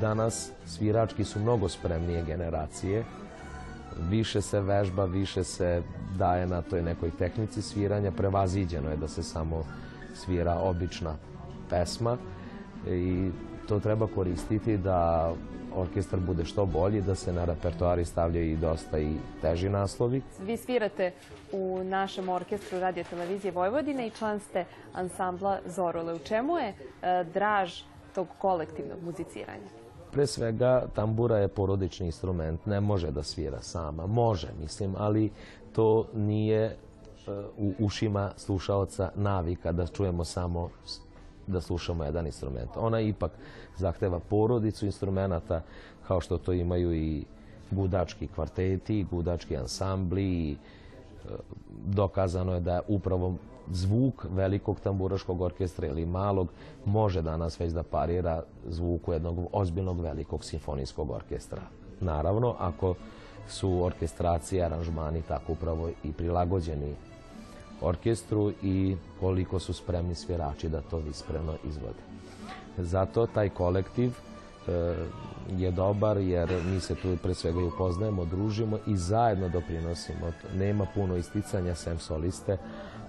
danas 0.00 0.50
svirački 0.66 1.24
su 1.24 1.40
mnogo 1.40 1.68
spremnije 1.68 2.24
generacije, 2.24 3.04
više 4.10 4.40
se 4.40 4.60
vežba, 4.60 5.04
više 5.04 5.44
se 5.44 5.82
daje 6.18 6.46
na 6.46 6.62
toj 6.62 6.82
nekoj 6.82 7.10
tehnici 7.10 7.62
sviranja, 7.62 8.10
prevaziđeno 8.10 8.90
je 8.90 8.96
da 8.96 9.08
se 9.08 9.22
samo 9.22 9.64
svira 10.14 10.54
obična 10.54 11.16
pesma 11.70 12.16
i 12.86 13.30
to 13.68 13.80
treba 13.80 14.06
koristiti 14.06 14.76
da 14.76 15.32
orkestar 15.76 16.20
bude 16.20 16.44
što 16.44 16.66
bolji, 16.66 17.02
da 17.02 17.14
se 17.14 17.32
na 17.32 17.44
repertoari 17.44 18.04
stavljaju 18.04 18.52
i 18.52 18.56
dosta 18.56 18.98
i 18.98 19.14
teži 19.42 19.68
naslovi. 19.68 20.22
Vi 20.40 20.56
svirate 20.56 21.12
u 21.52 21.84
našem 21.84 22.28
orkestru 22.28 22.80
Radio 22.80 23.04
Televizije 23.10 23.52
Vojvodine 23.52 24.06
i 24.06 24.10
član 24.10 24.40
ste 24.40 24.64
ansambla 24.92 25.58
Zorole. 25.66 26.14
U 26.14 26.18
čemu 26.18 26.58
je 26.58 26.74
draž 27.34 27.82
tog 28.14 28.28
kolektivnog 28.38 29.02
muziciranja? 29.02 29.68
Pre 30.12 30.26
svega, 30.26 30.86
tambura 30.94 31.38
je 31.38 31.48
porodični 31.48 32.06
instrument, 32.06 32.66
ne 32.66 32.80
može 32.80 33.10
da 33.10 33.22
svira 33.22 33.62
sama. 33.62 34.06
Može, 34.06 34.48
mislim, 34.60 34.94
ali 34.98 35.30
to 35.72 36.06
nije 36.14 36.76
u 37.58 37.72
ušima 37.78 38.32
slušaoca 38.36 39.10
navika 39.14 39.72
da 39.72 39.86
čujemo 39.86 40.24
samo 40.24 40.70
da 41.50 41.60
slušamo 41.60 42.04
jedan 42.04 42.26
instrument. 42.26 42.70
Ona 42.76 43.00
ipak 43.00 43.32
zahteva 43.76 44.20
porodicu 44.20 44.86
instrumenta 44.86 45.62
kao 46.08 46.20
što 46.20 46.38
to 46.38 46.52
imaju 46.52 46.94
i 46.94 47.24
gudački 47.70 48.26
kvarteti, 48.26 49.06
gudački 49.10 49.56
ansambli 49.56 50.24
i 50.24 50.56
dokazano 51.86 52.54
je 52.54 52.60
da 52.60 52.80
upravo 52.88 53.34
zvuk 53.72 54.26
velikog 54.30 54.80
tamburaškog 54.80 55.40
orkestra 55.40 55.86
ili 55.86 56.06
malog 56.06 56.48
može 56.84 57.22
danas 57.22 57.60
već 57.60 57.72
da 57.72 57.82
parira 57.82 58.42
zvuku 58.68 59.12
jednog 59.12 59.38
ozbiljnog 59.52 60.00
velikog 60.00 60.44
simfonijskog 60.44 61.10
orkestra. 61.10 61.62
Naravno, 62.00 62.54
ako 62.58 62.94
su 63.48 63.82
orkestracije, 63.84 64.64
aranžmani 64.64 65.22
tako 65.22 65.52
upravo 65.52 65.90
i 66.04 66.12
prilagođeni 66.12 66.94
orkestru 67.80 68.52
i 68.62 68.96
koliko 69.20 69.58
su 69.58 69.72
spremni 69.72 70.14
svirači 70.14 70.68
da 70.68 70.80
to 70.80 70.98
vispremno 70.98 71.54
izvode. 71.64 72.02
Zato 72.78 73.26
taj 73.26 73.48
kolektiv 73.48 74.12
je 75.56 75.70
dobar 75.70 76.18
jer 76.18 76.48
mi 76.64 76.80
se 76.80 76.94
tu 76.94 77.16
pre 77.22 77.34
svega 77.34 77.60
i 77.60 77.64
upoznajemo, 77.64 78.24
družimo 78.24 78.78
i 78.86 78.96
zajedno 78.96 79.48
doprinosimo. 79.48 80.32
Nema 80.56 80.86
puno 80.94 81.16
isticanja 81.16 81.74
sem 81.74 81.98
soliste, 81.98 82.56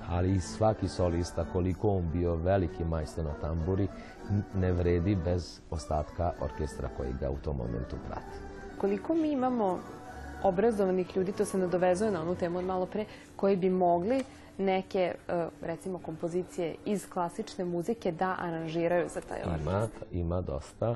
ali 0.09 0.35
i 0.35 0.41
svaki 0.41 0.87
solista, 0.87 1.45
koliko 1.53 1.89
on 1.89 2.09
bio 2.13 2.35
veliki 2.35 2.83
majstor 2.83 3.25
na 3.25 3.33
tamburi, 3.33 3.87
ne 4.55 4.71
vredi 4.71 5.15
bez 5.15 5.59
ostatka 5.69 6.31
orkestra 6.41 6.89
koji 6.97 7.13
ga 7.19 7.29
u 7.29 7.37
tom 7.37 7.57
momentu 7.57 7.95
prati. 8.07 8.37
Koliko 8.77 9.15
mi 9.15 9.31
imamo 9.31 9.79
obrazovanih 10.43 11.17
ljudi, 11.17 11.31
to 11.31 11.45
se 11.45 11.57
nadovezuje 11.57 12.11
na 12.11 12.21
onu 12.21 12.35
temu 12.35 12.59
od 12.59 12.65
malo 12.65 12.85
pre, 12.85 13.05
koji 13.35 13.55
bi 13.55 13.69
mogli 13.69 14.23
neke, 14.61 15.13
recimo, 15.61 15.99
kompozicije 15.99 16.75
iz 16.85 17.09
klasične 17.09 17.65
muzike 17.65 18.11
da 18.11 18.35
aranžiraju 18.39 19.09
za 19.09 19.21
taj 19.21 19.37
orkestar? 19.37 19.61
Ima, 19.61 19.87
ima 20.11 20.41
dosta. 20.41 20.95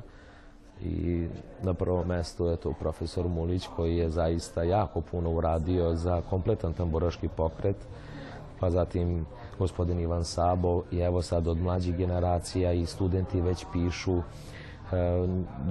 I 0.82 1.28
na 1.62 1.74
prvom 1.74 2.06
mestu 2.06 2.46
je 2.46 2.56
to 2.56 2.72
profesor 2.72 3.28
Mulić 3.28 3.66
koji 3.76 3.96
je 3.96 4.10
zaista 4.10 4.62
jako 4.62 5.00
puno 5.00 5.30
uradio 5.30 5.94
za 5.94 6.22
kompletan 6.30 6.72
tamburaški 6.72 7.28
pokret. 7.28 7.76
Pa 8.60 8.70
zatim 8.70 9.26
gospodin 9.58 10.00
Ivan 10.00 10.24
Sabo 10.24 10.82
i 10.90 10.98
evo 10.98 11.22
sad 11.22 11.48
od 11.48 11.58
mlađih 11.58 11.96
generacija 11.96 12.72
i 12.72 12.86
studenti 12.86 13.40
već 13.40 13.66
pišu. 13.72 14.22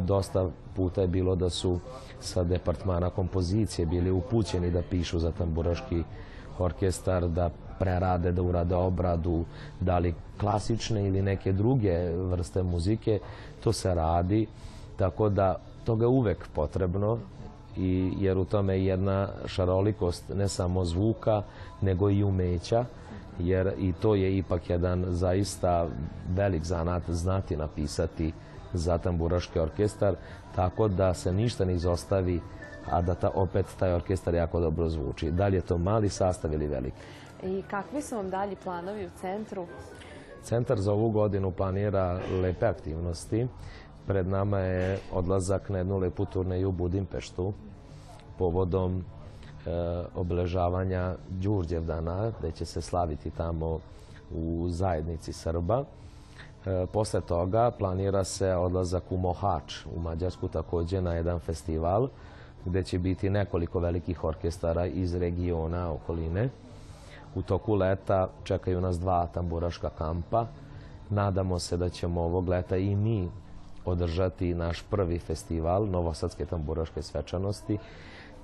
Dosta 0.06 0.50
puta 0.76 1.02
je 1.02 1.08
bilo 1.08 1.36
da 1.36 1.50
su 1.50 1.80
sa 2.20 2.44
departmana 2.44 3.10
kompozicije 3.10 3.86
bili 3.86 4.12
upućeni 4.12 4.72
da 4.72 4.82
pišu 4.82 5.20
za 5.20 5.32
tamburaški 5.32 6.04
orkestar, 6.60 7.28
da 7.28 7.50
prerade, 7.80 8.32
da 8.32 8.42
urade 8.42 8.76
obradu, 8.76 9.46
da 9.80 9.98
li 10.00 10.16
klasične 10.40 11.08
ili 11.08 11.22
neke 11.22 11.54
druge 11.54 12.12
vrste 12.12 12.64
muzike. 12.64 13.20
To 13.64 13.74
se 13.74 13.94
radi, 13.94 14.48
tako 14.98 15.30
da 15.30 15.56
toga 15.84 16.04
je 16.04 16.08
uvek 16.08 16.48
potrebno, 16.54 17.20
i, 17.78 18.14
jer 18.20 18.38
u 18.38 18.46
tome 18.46 18.74
je 18.74 18.86
jedna 18.86 19.30
šarolikost 19.46 20.24
ne 20.36 20.48
samo 20.48 20.86
zvuka, 20.86 21.42
nego 21.82 22.10
i 22.10 22.24
umeća, 22.24 22.86
jer 23.40 23.74
i 23.78 23.94
to 23.94 24.16
je 24.16 24.38
ipak 24.38 24.70
jedan 24.70 25.06
zaista 25.10 25.88
velik 26.36 26.64
zanat 26.64 27.04
znati 27.10 27.58
napisati 27.58 28.34
za 28.74 28.98
tamburaški 28.98 29.60
orkestar, 29.60 30.16
tako 30.56 30.88
da 30.88 31.14
se 31.14 31.34
ništa 31.34 31.66
ne 31.66 31.74
izostavi, 31.74 32.42
a 32.92 33.02
da 33.02 33.16
ta, 33.16 33.30
opet 33.34 33.66
taj 33.80 33.94
orkestar 33.94 34.34
jako 34.34 34.60
dobro 34.60 34.90
zvuči. 34.90 35.32
Da 35.32 35.48
li 35.48 35.56
je 35.56 35.62
to 35.62 35.78
mali 35.78 36.10
sastav 36.10 36.54
ili 36.54 36.68
veliki? 36.68 36.98
I 37.44 37.62
kakvi 37.70 38.02
su 38.02 38.16
vam 38.16 38.30
dalji 38.30 38.56
planovi 38.56 39.06
u 39.06 39.10
centru? 39.22 39.66
Centar 40.44 40.80
za 40.80 40.94
ovu 40.94 41.10
godinu 41.10 41.52
planira 41.52 42.20
lepe 42.42 42.66
aktivnosti. 42.66 43.48
Pred 44.08 44.28
nama 44.28 44.60
je 44.60 45.00
odlazak 45.14 45.70
na 45.70 45.78
jednu 45.78 45.98
lepu 45.98 46.26
turneju 46.26 46.70
u 46.70 46.72
Budimpeštu 46.72 47.54
povodom 48.38 49.04
obeležavanja 50.16 51.16
Đurđevdana, 51.30 52.32
gde 52.40 52.52
će 52.52 52.66
se 52.66 52.82
slaviti 52.82 53.30
tamo 53.30 53.80
u 54.32 54.66
zajednici 54.70 55.34
Srba. 55.34 55.84
E, 56.66 56.86
posle 56.94 57.22
toga 57.22 57.72
planira 57.72 58.24
se 58.24 58.56
odlazak 58.56 59.04
u 59.10 59.18
Mohač, 59.18 59.86
u 59.96 60.00
Mađarsku 60.00 60.48
takođe 60.48 61.02
na 61.02 61.14
jedan 61.14 61.40
festival 61.40 62.08
gde 62.66 62.84
će 62.84 63.00
biti 63.00 63.30
nekoliko 63.30 63.80
velikih 63.80 64.24
orkestara 64.24 64.86
iz 64.86 65.16
regiona 65.16 65.92
okoline. 65.92 66.50
U 67.36 67.42
toku 67.42 67.76
leta 67.76 68.28
čekaju 68.44 68.82
nas 68.82 69.00
dva 69.00 69.28
tamburaška 69.28 69.90
kampa. 69.90 70.48
Nadamo 71.10 71.60
se 71.60 71.78
da 71.78 71.90
ćemo 71.90 72.22
ovog 72.22 72.50
leta 72.50 72.78
i 72.78 72.96
mi 72.96 73.30
održati 73.86 74.54
naš 74.54 74.82
prvi 74.82 75.20
festival 75.20 75.88
Novosadske 75.88 76.46
tamburaške 76.46 77.02
svečanosti, 77.02 77.78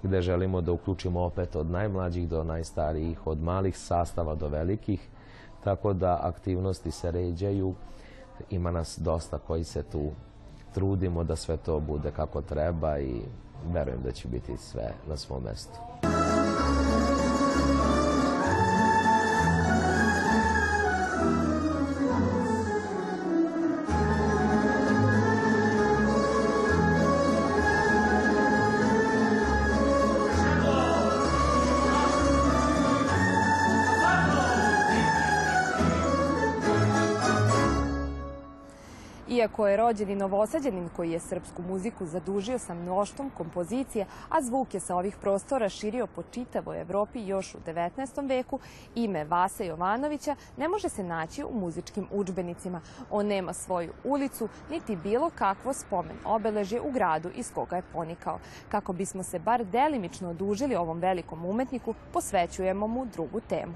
gde 0.03 0.21
želimo 0.21 0.61
da 0.61 0.71
uključimo 0.71 1.21
opet 1.21 1.55
od 1.55 1.71
najmlađih 1.71 2.29
do 2.29 2.43
najstarijih, 2.43 3.27
od 3.27 3.43
malih 3.43 3.77
sastava 3.77 4.35
do 4.35 4.47
velikih, 4.47 5.07
tako 5.63 5.93
da 5.93 6.19
aktivnosti 6.21 6.91
se 6.91 7.11
ređaju. 7.11 7.73
Ima 8.49 8.71
nas 8.71 8.99
dosta 8.99 9.37
koji 9.37 9.63
se 9.63 9.83
tu 9.83 10.11
trudimo 10.73 11.23
da 11.23 11.35
sve 11.35 11.57
to 11.57 11.79
bude 11.79 12.11
kako 12.11 12.41
treba 12.41 12.99
i 12.99 13.21
verujem 13.73 14.01
da 14.03 14.11
će 14.11 14.27
biti 14.27 14.57
sve 14.57 14.93
na 15.07 15.17
svom 15.17 15.43
mestu. 15.43 15.79
Iako 39.41 39.67
je 39.67 39.77
rođeni 39.77 40.15
novosađanin 40.15 40.89
koji 40.95 41.11
je 41.11 41.19
srpsku 41.19 41.61
muziku 41.61 42.05
zadužio 42.05 42.59
sa 42.59 42.73
mnoštvom 42.73 43.29
kompozicije, 43.37 44.05
a 44.29 44.41
zvuk 44.41 44.73
je 44.73 44.79
sa 44.79 44.95
ovih 44.95 45.17
prostora 45.21 45.69
širio 45.69 46.07
po 46.07 46.23
čitavoj 46.23 46.81
Evropi 46.81 47.25
još 47.25 47.55
u 47.55 47.57
19. 47.65 48.29
veku, 48.29 48.59
ime 48.95 49.23
Vasa 49.23 49.63
Jovanovića 49.63 50.35
ne 50.57 50.67
može 50.67 50.89
se 50.89 51.03
naći 51.03 51.43
u 51.43 51.59
muzičkim 51.59 52.07
učbenicima. 52.11 52.81
On 53.11 53.25
nema 53.25 53.53
svoju 53.53 53.93
ulicu, 54.03 54.49
niti 54.69 54.95
bilo 54.95 55.29
kakvo 55.29 55.73
spomen 55.73 56.17
obeležje 56.25 56.81
u 56.81 56.91
gradu 56.91 57.29
iz 57.35 57.51
koga 57.53 57.75
je 57.75 57.89
ponikao. 57.93 58.39
Kako 58.69 58.93
bismo 58.93 59.23
se 59.23 59.39
bar 59.39 59.65
delimično 59.65 60.29
odužili 60.29 60.75
ovom 60.75 60.99
velikom 60.99 61.45
umetniku, 61.45 61.93
posvećujemo 62.13 62.87
mu 62.87 63.05
drugu 63.05 63.39
temu. 63.39 63.73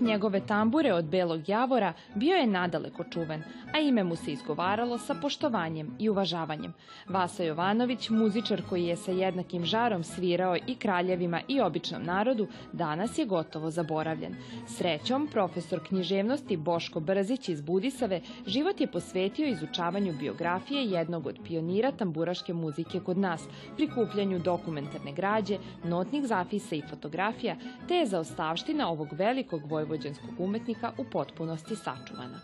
Njegove 0.00 0.40
tambure 0.46 0.94
od 0.94 1.04
Belog 1.04 1.48
Javora 1.48 1.92
bio 2.14 2.34
je 2.34 2.46
nadaleko 2.46 3.04
čuven, 3.04 3.42
a 3.74 3.78
ime 3.78 4.04
mu 4.04 4.16
se 4.16 4.32
izgovaralo 4.32 4.98
sa 4.98 5.14
poštovanjem 5.14 5.96
i 5.98 6.08
uvažavanjem. 6.08 6.72
Vasa 7.08 7.44
Jovanović, 7.44 8.10
muzičar 8.10 8.62
koji 8.68 8.84
je 8.84 8.96
sa 8.96 9.12
jednakim 9.12 9.64
žarom 9.64 10.04
svirao 10.04 10.56
i 10.66 10.74
kraljevima 10.74 11.40
i 11.48 11.60
običnom 11.60 12.02
narodu, 12.02 12.46
danas 12.72 13.18
je 13.18 13.26
gotovo 13.26 13.70
zaboravljen. 13.70 14.34
Srećom, 14.66 15.28
profesor 15.32 15.80
književnosti 15.88 16.56
Boško 16.56 17.00
Brzić 17.00 17.48
iz 17.48 17.60
Budisave 17.60 18.20
život 18.46 18.80
je 18.80 18.86
posvetio 18.86 19.48
izučavanju 19.48 20.12
biografije 20.20 20.84
jednog 20.84 21.26
od 21.26 21.38
pionira 21.44 21.92
tamburaške 21.92 22.52
muzike 22.52 23.00
kod 23.00 23.18
nas, 23.18 23.44
prikupljanju 23.76 24.38
dokumentarne 24.38 25.12
građe, 25.12 25.58
notnih 25.84 26.26
zapisa 26.26 26.76
i 26.76 26.82
fotografija, 26.90 27.56
te 27.88 27.94
je 27.94 28.06
zaostavština 28.06 28.88
ovog 28.88 29.08
velikog 29.12 29.66
vojvođanskog 29.90 30.30
umetnika 30.38 30.92
u 30.98 31.04
potpunosti 31.04 31.76
sačuvana. 31.76 32.40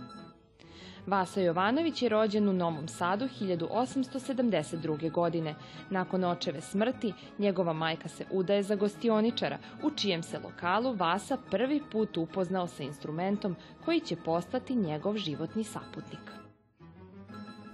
Vasa 1.06 1.40
Jovanović 1.40 2.02
je 2.02 2.08
rođen 2.08 2.48
u 2.48 2.52
Novom 2.52 2.88
Sadu 2.88 3.28
1872. 3.40 5.12
godine. 5.12 5.54
Nakon 5.90 6.24
očeve 6.24 6.60
smrti, 6.60 7.12
njegova 7.38 7.72
majka 7.72 8.08
se 8.08 8.24
udaje 8.30 8.62
za 8.62 8.74
gostioničara, 8.74 9.58
u 9.82 9.90
čijem 9.90 10.22
se 10.22 10.38
lokalu 10.38 10.96
Vasa 10.96 11.36
prvi 11.50 11.82
put 11.92 12.16
upoznao 12.16 12.66
sa 12.66 12.82
instrumentom 12.82 13.56
koji 13.84 14.00
će 14.00 14.16
postati 14.16 14.74
njegov 14.74 15.16
životni 15.16 15.64
saputnik. 15.64 16.32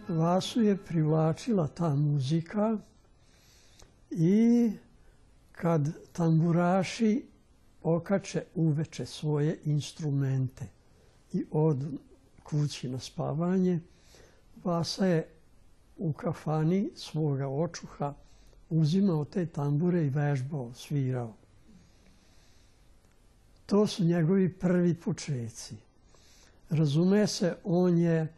Vasu 0.09 0.63
je 0.63 0.77
privlačila 0.77 1.67
ta 1.67 1.95
muzika 1.95 2.79
i 4.11 4.71
kad 5.53 6.13
tamburaši 6.13 7.32
okače 7.83 8.45
uveče 8.55 9.07
svoje 9.07 9.59
instrumente 9.65 10.67
i 11.33 11.45
odu 11.51 11.99
kući 12.43 12.89
na 12.89 12.99
spavanje, 12.99 13.81
Vasa 14.65 15.07
je 15.07 15.29
u 15.97 16.13
kafani 16.13 16.91
svoga 16.95 17.49
očuha 17.49 18.15
uzimao 18.71 19.25
te 19.25 19.47
tambure 19.47 20.07
i 20.07 20.11
vežbao, 20.11 20.75
svirao. 20.75 21.35
To 23.67 23.87
su 23.87 24.05
njegovi 24.05 24.53
prvi 24.53 24.95
počeci. 24.95 25.75
Razume 26.71 27.27
se, 27.27 27.57
on 27.65 27.99
je 27.99 28.35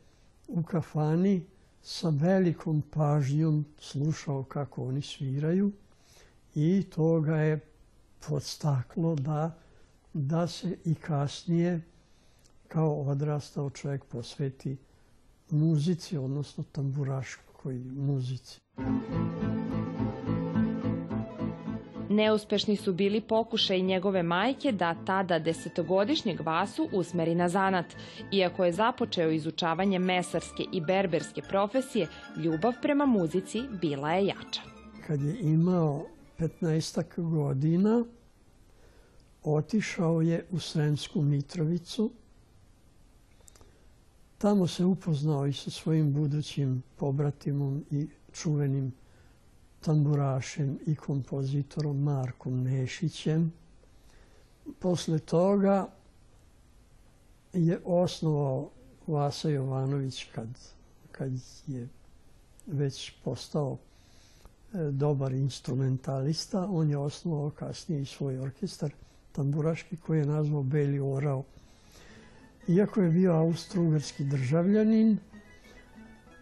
u 0.49 0.63
kafani 0.63 1.47
sa 1.83 2.09
velikom 2.09 2.83
pažnjom 2.91 3.65
slušao 3.79 4.43
kako 4.43 4.85
oni 4.85 5.03
sviraju 5.03 5.73
i 6.55 6.85
to 6.95 7.21
ga 7.21 7.37
je 7.37 7.61
podstaklo 8.29 9.15
da, 9.15 9.51
da 10.13 10.47
se 10.47 10.77
i 10.85 10.95
kasnije 10.95 11.81
kao 12.69 13.01
odrastao 13.01 13.71
čovjek 13.71 14.05
posveti 14.05 14.77
muzici, 15.51 16.17
odnosno 16.17 16.65
tamburaškoj 16.73 17.75
muzici. 17.97 18.61
Neuspešni 22.09 22.77
su 22.77 22.93
bili 22.93 23.21
pokušaj 23.21 23.81
njegove 23.81 24.23
majke 24.23 24.73
da 24.73 24.95
tada 25.07 25.39
desetogodišnjeg 25.39 26.41
Vasu 26.41 26.89
usmeri 26.93 27.35
na 27.35 27.49
zanat. 27.49 27.87
Iako 28.33 28.65
je 28.65 28.73
započeo 28.73 29.31
izučavanje 29.31 29.99
mesarske 29.99 30.65
i 30.73 30.81
berberske 30.81 31.43
profesije, 31.43 32.09
ljubav 32.37 32.73
prema 32.83 33.07
muzici 33.07 33.63
bila 33.81 34.13
je 34.13 34.27
jača. 34.27 34.61
Kad 35.07 35.23
je 35.23 35.39
imao 35.41 36.07
15 36.39 37.31
godina, 37.31 38.05
otišao 39.43 40.23
je 40.23 40.47
u 40.51 40.59
Sremsku 40.59 41.23
Mitrovicu, 41.23 42.11
Tamo 44.45 44.67
se 44.67 44.85
upoznao 44.85 45.47
i 45.47 45.53
sa 45.53 45.71
svojim 45.71 46.13
budućim 46.13 46.83
pobratimom 46.97 47.85
i 47.91 48.09
čuvenim 48.33 48.93
tamburašem 49.81 50.79
i 50.87 50.95
kompozitorom 50.95 52.03
Markom 52.03 52.63
Nešićem. 52.63 53.53
Posle 54.79 55.19
toga 55.19 55.89
je 57.53 57.81
osnovao 57.85 58.71
Vasa 59.07 59.49
Jovanović 59.49 60.27
kad, 60.35 60.49
kad 61.13 61.33
je 61.67 61.89
već 62.67 63.13
postao 63.25 63.79
dobar 64.91 65.33
instrumentalista. 65.33 66.69
On 66.71 66.91
je 66.91 66.99
osnovao 66.99 67.51
kasnije 67.51 68.03
i 68.03 68.07
svoj 68.07 68.39
orkestar 68.39 68.91
tamburaški 69.33 69.97
koji 69.97 70.19
je 70.19 70.27
nazvao 70.27 70.63
Beli 70.63 71.01
Orao 71.01 71.45
iako 72.69 73.03
je 73.03 73.11
bio 73.11 73.33
austro-ugarski 73.33 74.25
državljanin, 74.25 75.19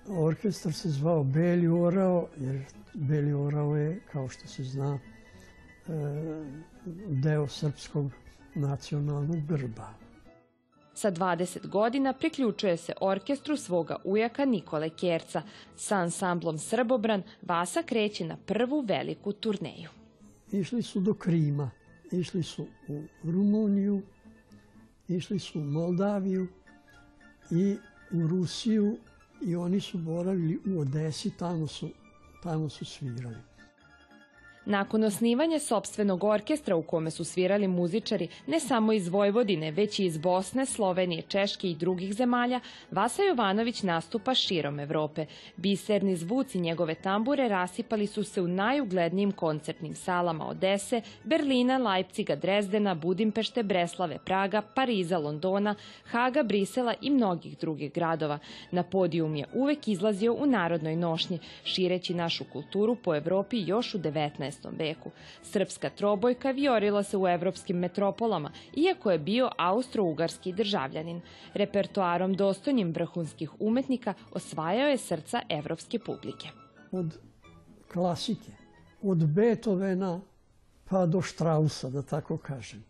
orkestar 0.09 0.73
se 0.73 0.91
zvao 0.91 1.25
Beli 1.25 1.69
Orao, 1.69 2.29
jer 2.41 2.65
Beli 2.95 3.33
Orao 3.33 3.77
je, 3.77 4.01
kao 4.13 4.29
što 4.29 4.49
se 4.49 4.65
zna, 4.65 4.99
e, 4.99 5.93
deo 7.09 7.49
srpskog 7.49 8.11
nacionalnog 8.55 9.47
grba. 9.47 9.95
Sa 10.95 11.11
20 11.11 11.67
godina 11.67 12.13
priključuje 12.13 12.77
se 12.77 12.93
orkestru 13.01 13.57
svoga 13.57 13.97
ujaka 14.05 14.45
Nikole 14.45 14.91
Kjerca. 14.91 15.43
Sa 15.77 15.97
ansamblom 15.97 16.59
Srbobran 16.59 17.23
Vasa 17.43 17.83
kreće 17.83 18.25
na 18.25 18.37
prvu 18.37 18.81
veliku 18.81 19.33
turneju. 19.33 19.89
Išli 20.53 20.83
su 20.83 21.01
do 21.01 21.15
Krima, 21.15 21.71
išli 22.13 22.43
su 22.43 22.67
u 22.89 23.03
Rumuniju, 23.25 24.03
išli 25.09 25.39
su 25.39 25.61
u 25.61 25.65
Moldaviju 25.65 26.49
i 27.51 27.77
u 28.13 28.27
Rusiju 28.27 28.99
i 29.47 29.57
oni 29.57 29.81
su 29.81 29.99
boravili 29.99 30.61
u 30.67 30.81
Odesi, 30.81 31.31
tamo 31.37 31.67
su, 31.67 31.89
tamo 32.43 32.69
su 32.69 32.85
svirali. 32.85 33.52
Nakon 34.65 35.05
osnivanja 35.05 35.59
sobstvenog 35.59 36.25
orkestra 36.25 36.77
u 36.77 36.83
kome 36.83 37.11
su 37.11 37.25
svirali 37.25 37.69
muzičari 37.69 38.29
ne 38.47 38.61
samo 38.61 38.93
iz 38.93 39.09
Vojvodine, 39.09 39.71
već 39.71 39.99
i 39.99 40.05
iz 40.05 40.19
Bosne, 40.19 40.67
Slovenije, 40.67 41.23
Češke 41.23 41.71
i 41.71 41.75
drugih 41.75 42.15
zemalja, 42.15 42.61
Vasa 42.91 43.23
Jovanović 43.23 43.83
nastupa 43.83 44.35
širom 44.35 44.81
Evrope. 44.81 45.27
Biserni 45.57 46.17
zvuci 46.17 46.61
njegove 46.61 46.95
tambure 46.95 47.49
rasipali 47.49 48.07
su 48.07 48.25
se 48.25 48.43
u 48.43 48.49
najuglednijim 48.49 49.33
koncertnim 49.33 49.95
salama 49.95 50.49
Odese, 50.49 51.01
Berlina, 51.25 51.79
Leipciga, 51.79 52.37
Drezdena, 52.37 52.95
Budimpešte, 52.95 53.63
Breslave, 53.63 54.19
Praga, 54.25 54.63
Pariza, 54.75 55.19
Londona, 55.19 55.75
Haga, 56.05 56.43
Brisela 56.43 56.95
i 57.01 57.11
mnogih 57.11 57.59
drugih 57.59 57.93
gradova. 57.93 58.39
Na 58.71 58.83
podijum 58.83 59.37
je 59.37 59.47
uvek 59.55 59.89
izlazio 59.89 60.35
u 60.35 60.47
narodnoj 60.47 60.97
nošnji, 60.97 61.39
šireći 61.65 62.15
našu 62.15 62.45
kulturu 62.53 62.97
po 62.97 63.15
Evropi 63.15 63.65
još 63.67 63.95
u 63.95 63.99
19. 63.99 64.52
veku. 64.79 65.11
Srpska 65.43 65.91
trobojka 65.91 66.51
vjorila 66.51 67.03
se 67.03 67.17
u 67.17 67.29
evropskim 67.29 67.77
metropolama, 67.77 68.53
iako 68.77 69.11
je 69.11 69.19
bio 69.19 69.51
austro-ugarski 69.59 70.55
državljanin. 70.55 71.21
Repertoarom 71.55 72.35
dostojnim 72.35 72.93
vrhunskih 72.93 73.61
umetnika 73.61 74.15
osvajao 74.33 74.89
je 74.89 74.99
srca 74.99 75.43
evropske 75.49 75.99
publike. 75.99 76.49
Od 76.93 77.19
klasike, 77.93 78.53
od 79.03 79.27
Beethovena 79.27 80.21
pa 80.85 81.07
do 81.07 81.23
Strausa, 81.23 81.91
da 81.91 82.03
tako 82.03 82.37
kažem. 82.37 82.85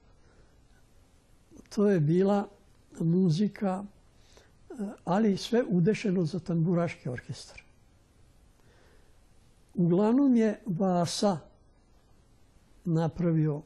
To 1.75 1.91
je 1.91 2.01
bila 2.01 2.49
muzika, 3.01 3.85
ali 5.05 5.37
sve 5.37 5.65
udešeno 5.69 6.25
za 6.25 6.41
tamburaški 6.41 7.09
orkestar. 7.09 7.63
Uglavnom 9.75 10.37
je 10.37 10.61
Vasa 10.67 11.39
napravio 12.85 13.63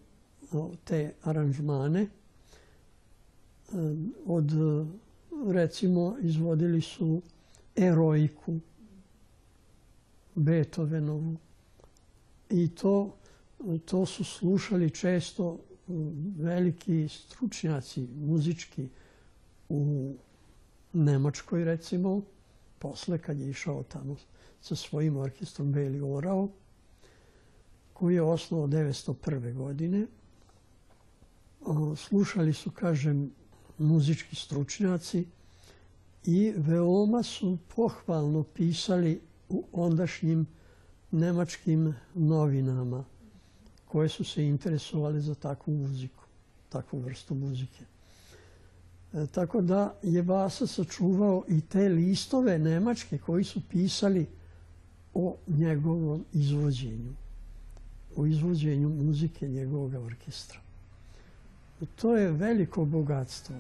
te 0.85 1.15
aranžmane. 1.23 2.07
Od, 4.27 4.51
recimo, 5.47 6.17
izvodili 6.21 6.81
su 6.81 7.23
Eroiku, 7.77 8.59
Beethovenovu. 10.35 11.37
I 12.51 12.69
to, 12.69 13.17
to 13.85 14.07
su 14.07 14.25
slušali 14.25 14.91
često 14.91 15.59
veliki 16.39 17.09
stručnjaci 17.09 18.09
muzički 18.17 18.89
u 19.69 20.15
Nemačkoj, 20.93 21.65
recimo, 21.65 22.23
posle 22.79 23.19
kad 23.19 23.39
je 23.39 23.51
išao 23.51 23.83
tamo 23.83 24.17
sa 24.61 24.77
svojim 24.77 25.17
orkestrom 25.17 25.73
Beli 25.73 26.01
Orao 26.01 26.49
koji 27.99 28.15
je 28.15 28.23
osnovao 28.23 28.69
1901. 28.69 29.55
godine. 29.55 30.07
Slušali 31.97 32.53
su, 32.53 32.71
kažem, 32.71 33.31
muzički 33.79 34.37
stručnjaci 34.37 35.27
i 36.25 36.53
veoma 36.57 37.23
su 37.23 37.59
pohvalno 37.77 38.43
pisali 38.43 39.21
u 39.49 39.65
ondašnjim 39.73 40.47
nemačkim 41.11 41.95
novinama 42.15 43.05
koje 43.85 44.09
su 44.09 44.25
se 44.25 44.47
interesovali 44.47 45.21
za 45.21 45.35
takvu 45.35 45.75
muziku, 45.75 46.25
takvu 46.69 47.01
vrstu 47.01 47.35
muzike. 47.35 47.85
E, 49.13 49.27
tako 49.27 49.61
da 49.61 49.95
je 50.03 50.23
Vasa 50.23 50.67
sačuvao 50.67 51.45
i 51.49 51.61
te 51.61 51.89
listove 51.89 52.59
nemačke 52.59 53.19
koji 53.19 53.45
su 53.45 53.61
pisali 53.71 54.27
o 55.15 55.37
njegovom 55.47 56.25
izvođenju 56.33 57.26
o 58.17 58.27
izvođenju 58.27 58.89
muzike 58.89 59.49
njegovog 59.49 59.95
orkestra. 59.95 60.61
To 61.97 62.17
je 62.17 62.33
veliko 62.33 62.85
bogatstvo. 62.85 63.57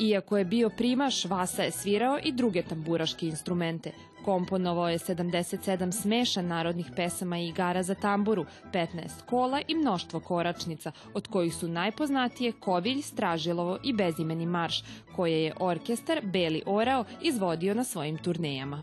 Iako 0.00 0.38
je 0.38 0.44
bio 0.44 0.70
primaš, 0.70 1.24
Vasa 1.24 1.62
je 1.62 1.70
svirao 1.70 2.18
i 2.24 2.32
druge 2.32 2.62
tamburaške 2.62 3.26
instrumente. 3.26 3.92
Komponovao 4.24 4.88
je 4.88 4.98
77 4.98 5.92
smeša 5.92 6.42
narodnih 6.42 6.86
pesama 6.96 7.38
i 7.38 7.48
igara 7.48 7.82
za 7.82 7.94
tamburu, 7.94 8.44
15 8.72 8.86
kola 9.26 9.60
i 9.68 9.74
mnoštvo 9.74 10.20
koračnica, 10.20 10.92
od 11.14 11.28
kojih 11.28 11.54
su 11.54 11.68
najpoznatije 11.68 12.52
Kovilj, 12.52 13.02
Stražilovo 13.02 13.78
i 13.84 13.92
Bezimeni 13.92 14.46
marš, 14.46 14.84
koje 15.16 15.42
je 15.42 15.54
orkestar 15.60 16.20
Beli 16.22 16.62
Orao 16.66 17.04
izvodio 17.22 17.74
na 17.74 17.84
svojim 17.84 18.16
turnejama. 18.16 18.82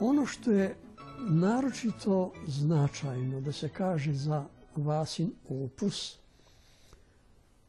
Ono 0.00 0.26
što 0.26 0.50
je 0.50 0.74
naročito 1.28 2.32
značajno 2.46 3.40
da 3.40 3.52
se 3.52 3.68
kaže 3.68 4.12
za 4.12 4.44
Vasin 4.76 5.32
opus, 5.48 6.16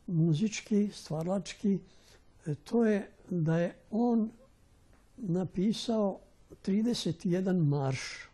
muzički, 0.08 0.90
stvarlački, 0.94 1.80
e, 2.46 2.56
to 2.56 2.86
je 2.86 3.10
da 3.30 3.58
je 3.58 3.76
on 3.92 4.32
napisao 5.18 6.20
31 6.66 7.66
marš. 7.66 8.30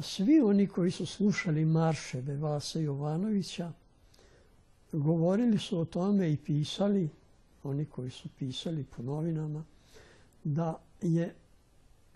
Svi 0.00 0.40
oni 0.40 0.66
koji 0.66 0.90
su 0.90 1.06
slušali 1.06 1.64
marševe 1.64 2.36
Vasa 2.36 2.78
Jovanovića 2.78 3.72
govorili 4.92 5.58
su 5.58 5.78
o 5.78 5.84
tome 5.84 6.32
i 6.32 6.36
pisali, 6.36 7.08
oni 7.62 7.84
koji 7.84 8.10
su 8.10 8.28
pisali 8.38 8.84
po 8.84 9.02
novinama, 9.02 9.64
da 10.44 10.82
je 11.02 11.34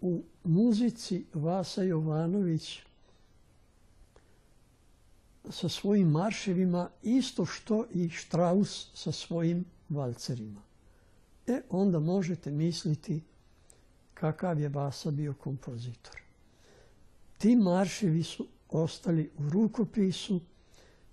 u 0.05 0.23
muzici 0.45 1.25
Vasa 1.35 1.83
Jovanović 1.83 2.81
sa 5.51 5.69
svojim 5.69 6.09
marševima 6.09 6.90
isto 7.03 7.47
što 7.47 7.87
i 7.90 8.09
Štraus 8.09 8.90
sa 8.95 9.12
svojim 9.12 9.64
valcerima. 9.88 10.61
E, 11.47 11.61
onda 11.71 12.01
možete 12.01 12.51
misliti 12.51 13.23
kakav 14.14 14.61
je 14.61 14.69
Vasa 14.69 15.11
bio 15.11 15.35
kompozitor. 15.35 16.21
Ti 17.38 17.57
marševi 17.57 18.23
su 18.23 18.47
ostali 18.69 19.31
u 19.38 19.49
rukopisu. 19.49 20.40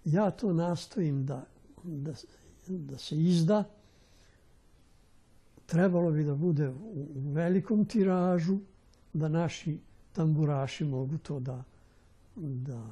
Ja 0.06 0.32
to 0.32 0.54
nastojim 0.54 1.26
da, 1.26 1.46
da, 1.84 2.14
da 2.68 2.98
se 2.98 3.16
izda. 3.16 3.64
Trebalo 5.66 6.12
bi 6.12 6.24
da 6.24 6.36
bude 6.36 6.70
u, 6.70 7.08
u 7.16 7.32
velikom 7.34 7.86
tiražu, 7.86 8.60
da 9.14 9.28
naši 9.28 9.78
tamburaši 10.14 10.86
mogu 10.86 11.18
to 11.18 11.40
da, 11.40 11.64
da 12.36 12.84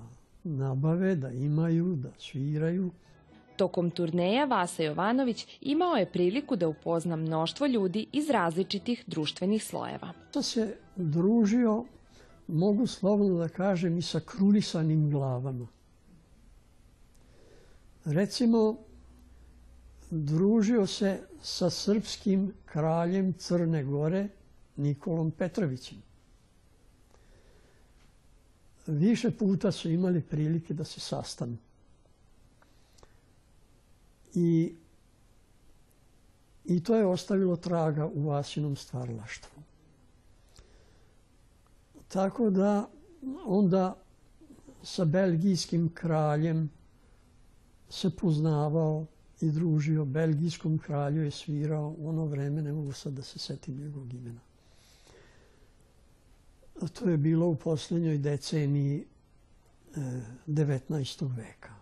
nabave, 0.43 1.15
da 1.15 1.31
imaju, 1.31 1.95
da 1.95 2.09
sviraju. 2.17 2.91
Tokom 3.57 3.91
turneja 3.91 4.45
Vasa 4.45 4.83
Jovanović 4.83 5.47
imao 5.61 5.95
je 5.95 6.11
priliku 6.11 6.55
da 6.55 6.67
upozna 6.67 7.15
mnoštvo 7.15 7.67
ljudi 7.67 8.07
iz 8.11 8.29
različitih 8.29 9.03
društvenih 9.07 9.63
slojeva. 9.63 10.13
To 10.31 10.41
se 10.41 10.75
družio, 10.95 11.85
mogu 12.47 12.87
slobodno 12.87 13.37
da 13.37 13.49
kažem, 13.49 13.97
i 13.97 14.01
sa 14.01 14.19
krulisanim 14.19 15.09
glavama. 15.11 15.67
Recimo, 18.05 18.77
družio 20.09 20.87
se 20.87 21.19
sa 21.41 21.69
srpskim 21.69 22.53
kraljem 22.65 23.33
Crne 23.33 23.83
Gore 23.83 24.27
Nikolom 24.75 25.31
Petrovićem 25.31 26.08
više 28.89 29.31
puta 29.31 29.71
su 29.71 29.89
imali 29.89 30.21
prilike 30.21 30.73
da 30.73 30.83
se 30.83 30.99
sastanu. 30.99 31.57
I, 34.33 34.75
I 36.65 36.83
to 36.83 36.95
je 36.95 37.05
ostavilo 37.05 37.55
traga 37.55 38.07
u 38.07 38.27
Vasinom 38.27 38.75
stvarlaštvu. 38.75 39.61
Tako 42.07 42.49
da 42.49 42.89
onda 43.45 43.97
sa 44.83 45.05
belgijskim 45.05 45.89
kraljem 45.93 46.69
se 47.89 48.09
poznavao 48.09 49.05
i 49.41 49.51
družio. 49.51 50.05
Belgijskom 50.05 50.77
kralju 50.77 51.23
je 51.23 51.31
svirao 51.31 51.95
u 51.97 52.09
ono 52.09 52.25
vreme, 52.25 52.61
ne 52.61 52.73
mogu 52.73 52.91
sad 52.91 53.13
da 53.13 53.21
se 53.21 53.39
setim 53.39 53.75
njegovog 53.75 54.13
imena 54.13 54.48
to 56.87 57.09
je 57.09 57.17
bilo 57.17 57.47
u 57.47 57.55
posljednjoj 57.55 58.17
deceniji 58.17 59.05
19. 60.47 61.23
E, 61.23 61.27
veka. 61.37 61.73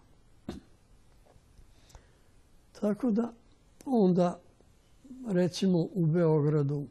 Tako 2.72 3.12
da 3.12 3.34
onda 3.86 4.40
recimo 5.28 5.88
u 5.94 6.06
Beogradu 6.06 6.88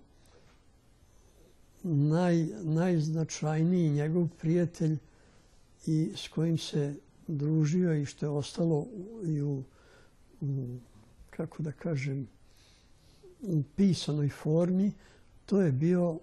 naj, 1.83 2.47
najznačajniji 2.63 3.91
njegov 3.91 4.29
prijatelj 4.41 4.99
i 5.87 6.13
s 6.17 6.29
kojim 6.29 6.59
se 6.59 6.95
družio 7.27 7.95
i 7.95 8.05
što 8.05 8.27
je 8.27 8.31
ostalo 8.31 8.87
i 9.25 9.43
u 9.43 9.63
kako 11.31 11.63
da 11.63 11.73
kažem, 11.73 12.29
u 13.43 13.63
pisanoj 13.77 14.29
formi, 14.29 14.93
to 15.47 15.61
je 15.61 15.73
bio 15.73 16.19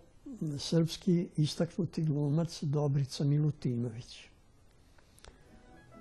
srpski 0.58 1.28
istaknuti 1.38 2.04
glumac 2.04 2.64
Dobrica 2.64 3.24
Milutinović. 3.24 4.28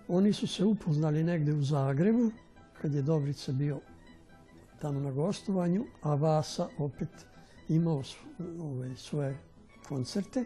Oni 0.09 0.33
su 0.33 0.47
se 0.47 0.65
upoznali 0.65 1.25
negde 1.25 1.53
u 1.53 1.63
Zagrebu, 1.63 2.31
kad 2.81 2.95
je 2.95 3.03
Dobrica 3.03 3.53
bio 3.53 3.81
tamo 4.81 5.01
na 5.01 5.11
gostovanju, 5.11 5.85
a 6.03 6.15
Vasa 6.15 6.69
opet 6.79 7.09
imao 7.69 8.03
ove, 8.61 8.97
svoje 8.97 9.39
koncerte. 9.89 10.45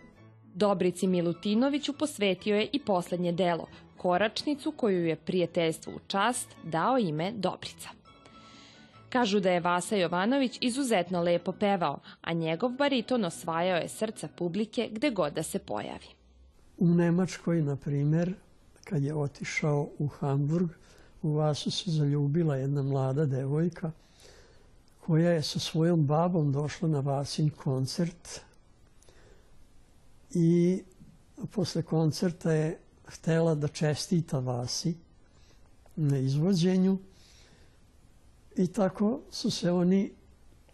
Dobrici 0.55 1.07
Milutinoviću 1.07 1.93
posvetio 1.93 2.57
je 2.57 2.69
i 2.73 2.79
poslednje 2.79 3.33
delo, 3.33 3.67
koračnicu 3.97 4.73
koju 4.73 5.07
je 5.07 5.17
prijateljstvu 5.17 5.93
u 5.97 6.01
čast 6.07 6.49
dao 6.65 6.99
ime 6.99 7.33
Dobrica. 7.33 7.96
Kažu 9.17 9.41
da 9.41 9.51
je 9.51 9.61
Vasa 9.61 9.97
Jovanović 9.97 10.59
izuzetno 10.61 11.23
lepo 11.23 11.53
pevao, 11.53 12.01
a 12.21 12.33
njegov 12.33 12.71
bariton 12.71 13.25
osvajao 13.25 13.77
je 13.77 13.89
srca 13.89 14.29
publike 14.29 14.89
gde 14.93 15.11
god 15.11 15.33
da 15.33 15.43
se 15.43 15.59
pojavi. 15.59 16.07
U 16.79 16.87
Nemačkoj, 16.87 17.63
na 17.63 17.77
primer, 17.77 18.35
kad 18.85 19.03
je 19.03 19.15
otišao 19.15 19.89
u 19.99 20.07
Hamburg, 20.07 20.69
u 21.23 21.33
Vasu 21.33 21.71
se 21.71 21.91
zaljubila 21.91 22.57
jedna 22.57 22.83
mlada 22.83 23.27
devojka 23.27 23.91
koja 25.01 25.31
je 25.31 25.43
sa 25.43 25.59
svojom 25.59 26.07
babom 26.07 26.53
došla 26.53 26.89
na 26.89 27.01
Vasin 27.01 27.51
koncert 27.51 28.41
i 30.31 30.83
posle 31.51 31.83
koncerta 31.83 32.53
je 32.53 32.79
htela 33.07 33.55
da 33.55 33.69
čestita 33.69 34.39
Vasi 34.39 34.95
na 35.97 36.19
izvođenju 36.19 36.99
i 38.57 38.67
tako 38.67 39.21
su 39.31 39.51
se 39.51 39.73
oni 39.73 40.13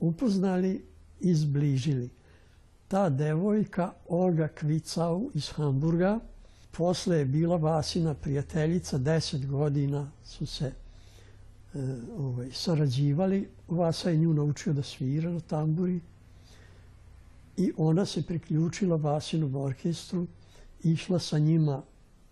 upoznali 0.01 0.85
i 1.21 1.35
zbližili. 1.35 2.11
Ta 2.89 3.09
devojka, 3.09 3.93
Olga 4.09 4.49
Kvicau 4.49 5.31
iz 5.35 5.49
Hamburga, 5.49 6.21
posle 6.71 7.19
je 7.19 7.25
bila 7.25 7.57
Vasina 7.57 8.15
prijateljica, 8.15 8.99
deset 8.99 9.47
godina 9.47 10.11
su 10.25 10.47
se 10.47 10.67
e, 11.75 11.79
ovaj, 12.19 12.51
sarađivali. 12.53 13.49
Vasa 13.69 14.11
je 14.11 14.17
nju 14.17 14.35
naučio 14.35 14.73
da 14.73 14.83
svira 14.83 15.31
na 15.31 15.41
tamburi 15.41 16.01
i 17.57 17.73
ona 17.77 18.07
se 18.07 18.23
priključila 18.23 18.97
Vasinom 18.97 19.57
orkestru, 19.57 20.27
išla 20.83 21.19
sa 21.19 21.39
njima 21.39 21.83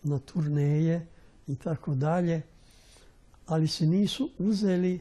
na 0.03 0.19
turneje 0.19 1.07
i 1.47 1.57
tako 1.57 1.95
dalje, 1.95 2.43
ali 3.47 3.69
se 3.69 3.87
nisu 3.87 4.31
uzeli, 4.39 5.01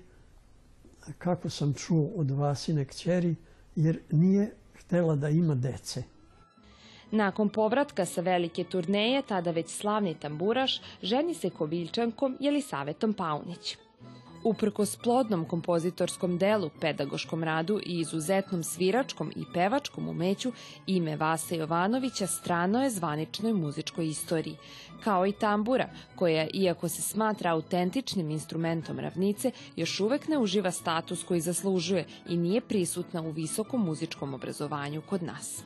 kako 1.17 1.49
sam 1.49 1.73
čuo 1.73 2.09
od 2.15 2.31
Vasine 2.31 2.85
kćeri, 2.85 3.35
jer 3.75 3.99
nije 4.11 4.51
htela 4.73 5.15
da 5.15 5.29
ima 5.29 5.55
dece. 5.55 6.03
Nakon 7.11 7.49
povratka 7.49 8.05
sa 8.05 8.21
velike 8.21 8.63
turneje, 8.63 9.21
tada 9.21 9.51
već 9.51 9.69
slavni 9.69 10.15
tamburaš, 10.15 10.81
ženi 11.03 11.33
se 11.33 11.49
koviljčankom 11.49 12.37
Jelisavetom 12.39 13.13
Paunić. 13.13 13.77
Uprkos 14.43 14.95
plodnom 14.95 15.45
kompozitorskom 15.45 16.37
delu, 16.37 16.69
pedagoškom 16.79 17.43
radu 17.43 17.79
i 17.85 17.99
izuzetnom 17.99 18.63
sviračkom 18.63 19.31
i 19.35 19.45
pevačkom 19.53 20.07
umeću, 20.07 20.51
ime 20.87 21.15
Vasa 21.15 21.55
Jovanovića 21.55 22.27
strano 22.27 22.83
je 22.83 22.89
zvaničnoj 22.89 23.53
muzičkoj 23.53 24.07
istoriji, 24.07 24.55
kao 25.03 25.25
i 25.27 25.31
tambura, 25.31 25.89
koja, 26.15 26.47
iako 26.53 26.89
se 26.89 27.01
smatra 27.01 27.51
autentičnim 27.51 28.29
instrumentom 28.29 28.99
ravnice, 28.99 29.51
još 29.75 29.99
uvek 29.99 30.27
ne 30.27 30.37
uživa 30.37 30.71
status 30.71 31.23
koji 31.23 31.41
zaslužuje 31.41 32.05
i 32.29 32.37
nije 32.37 32.61
prisutna 32.61 33.21
u 33.21 33.31
visokom 33.31 33.85
muzičkom 33.85 34.33
obrazovanju 34.33 35.01
kod 35.01 35.23
nas. 35.23 35.63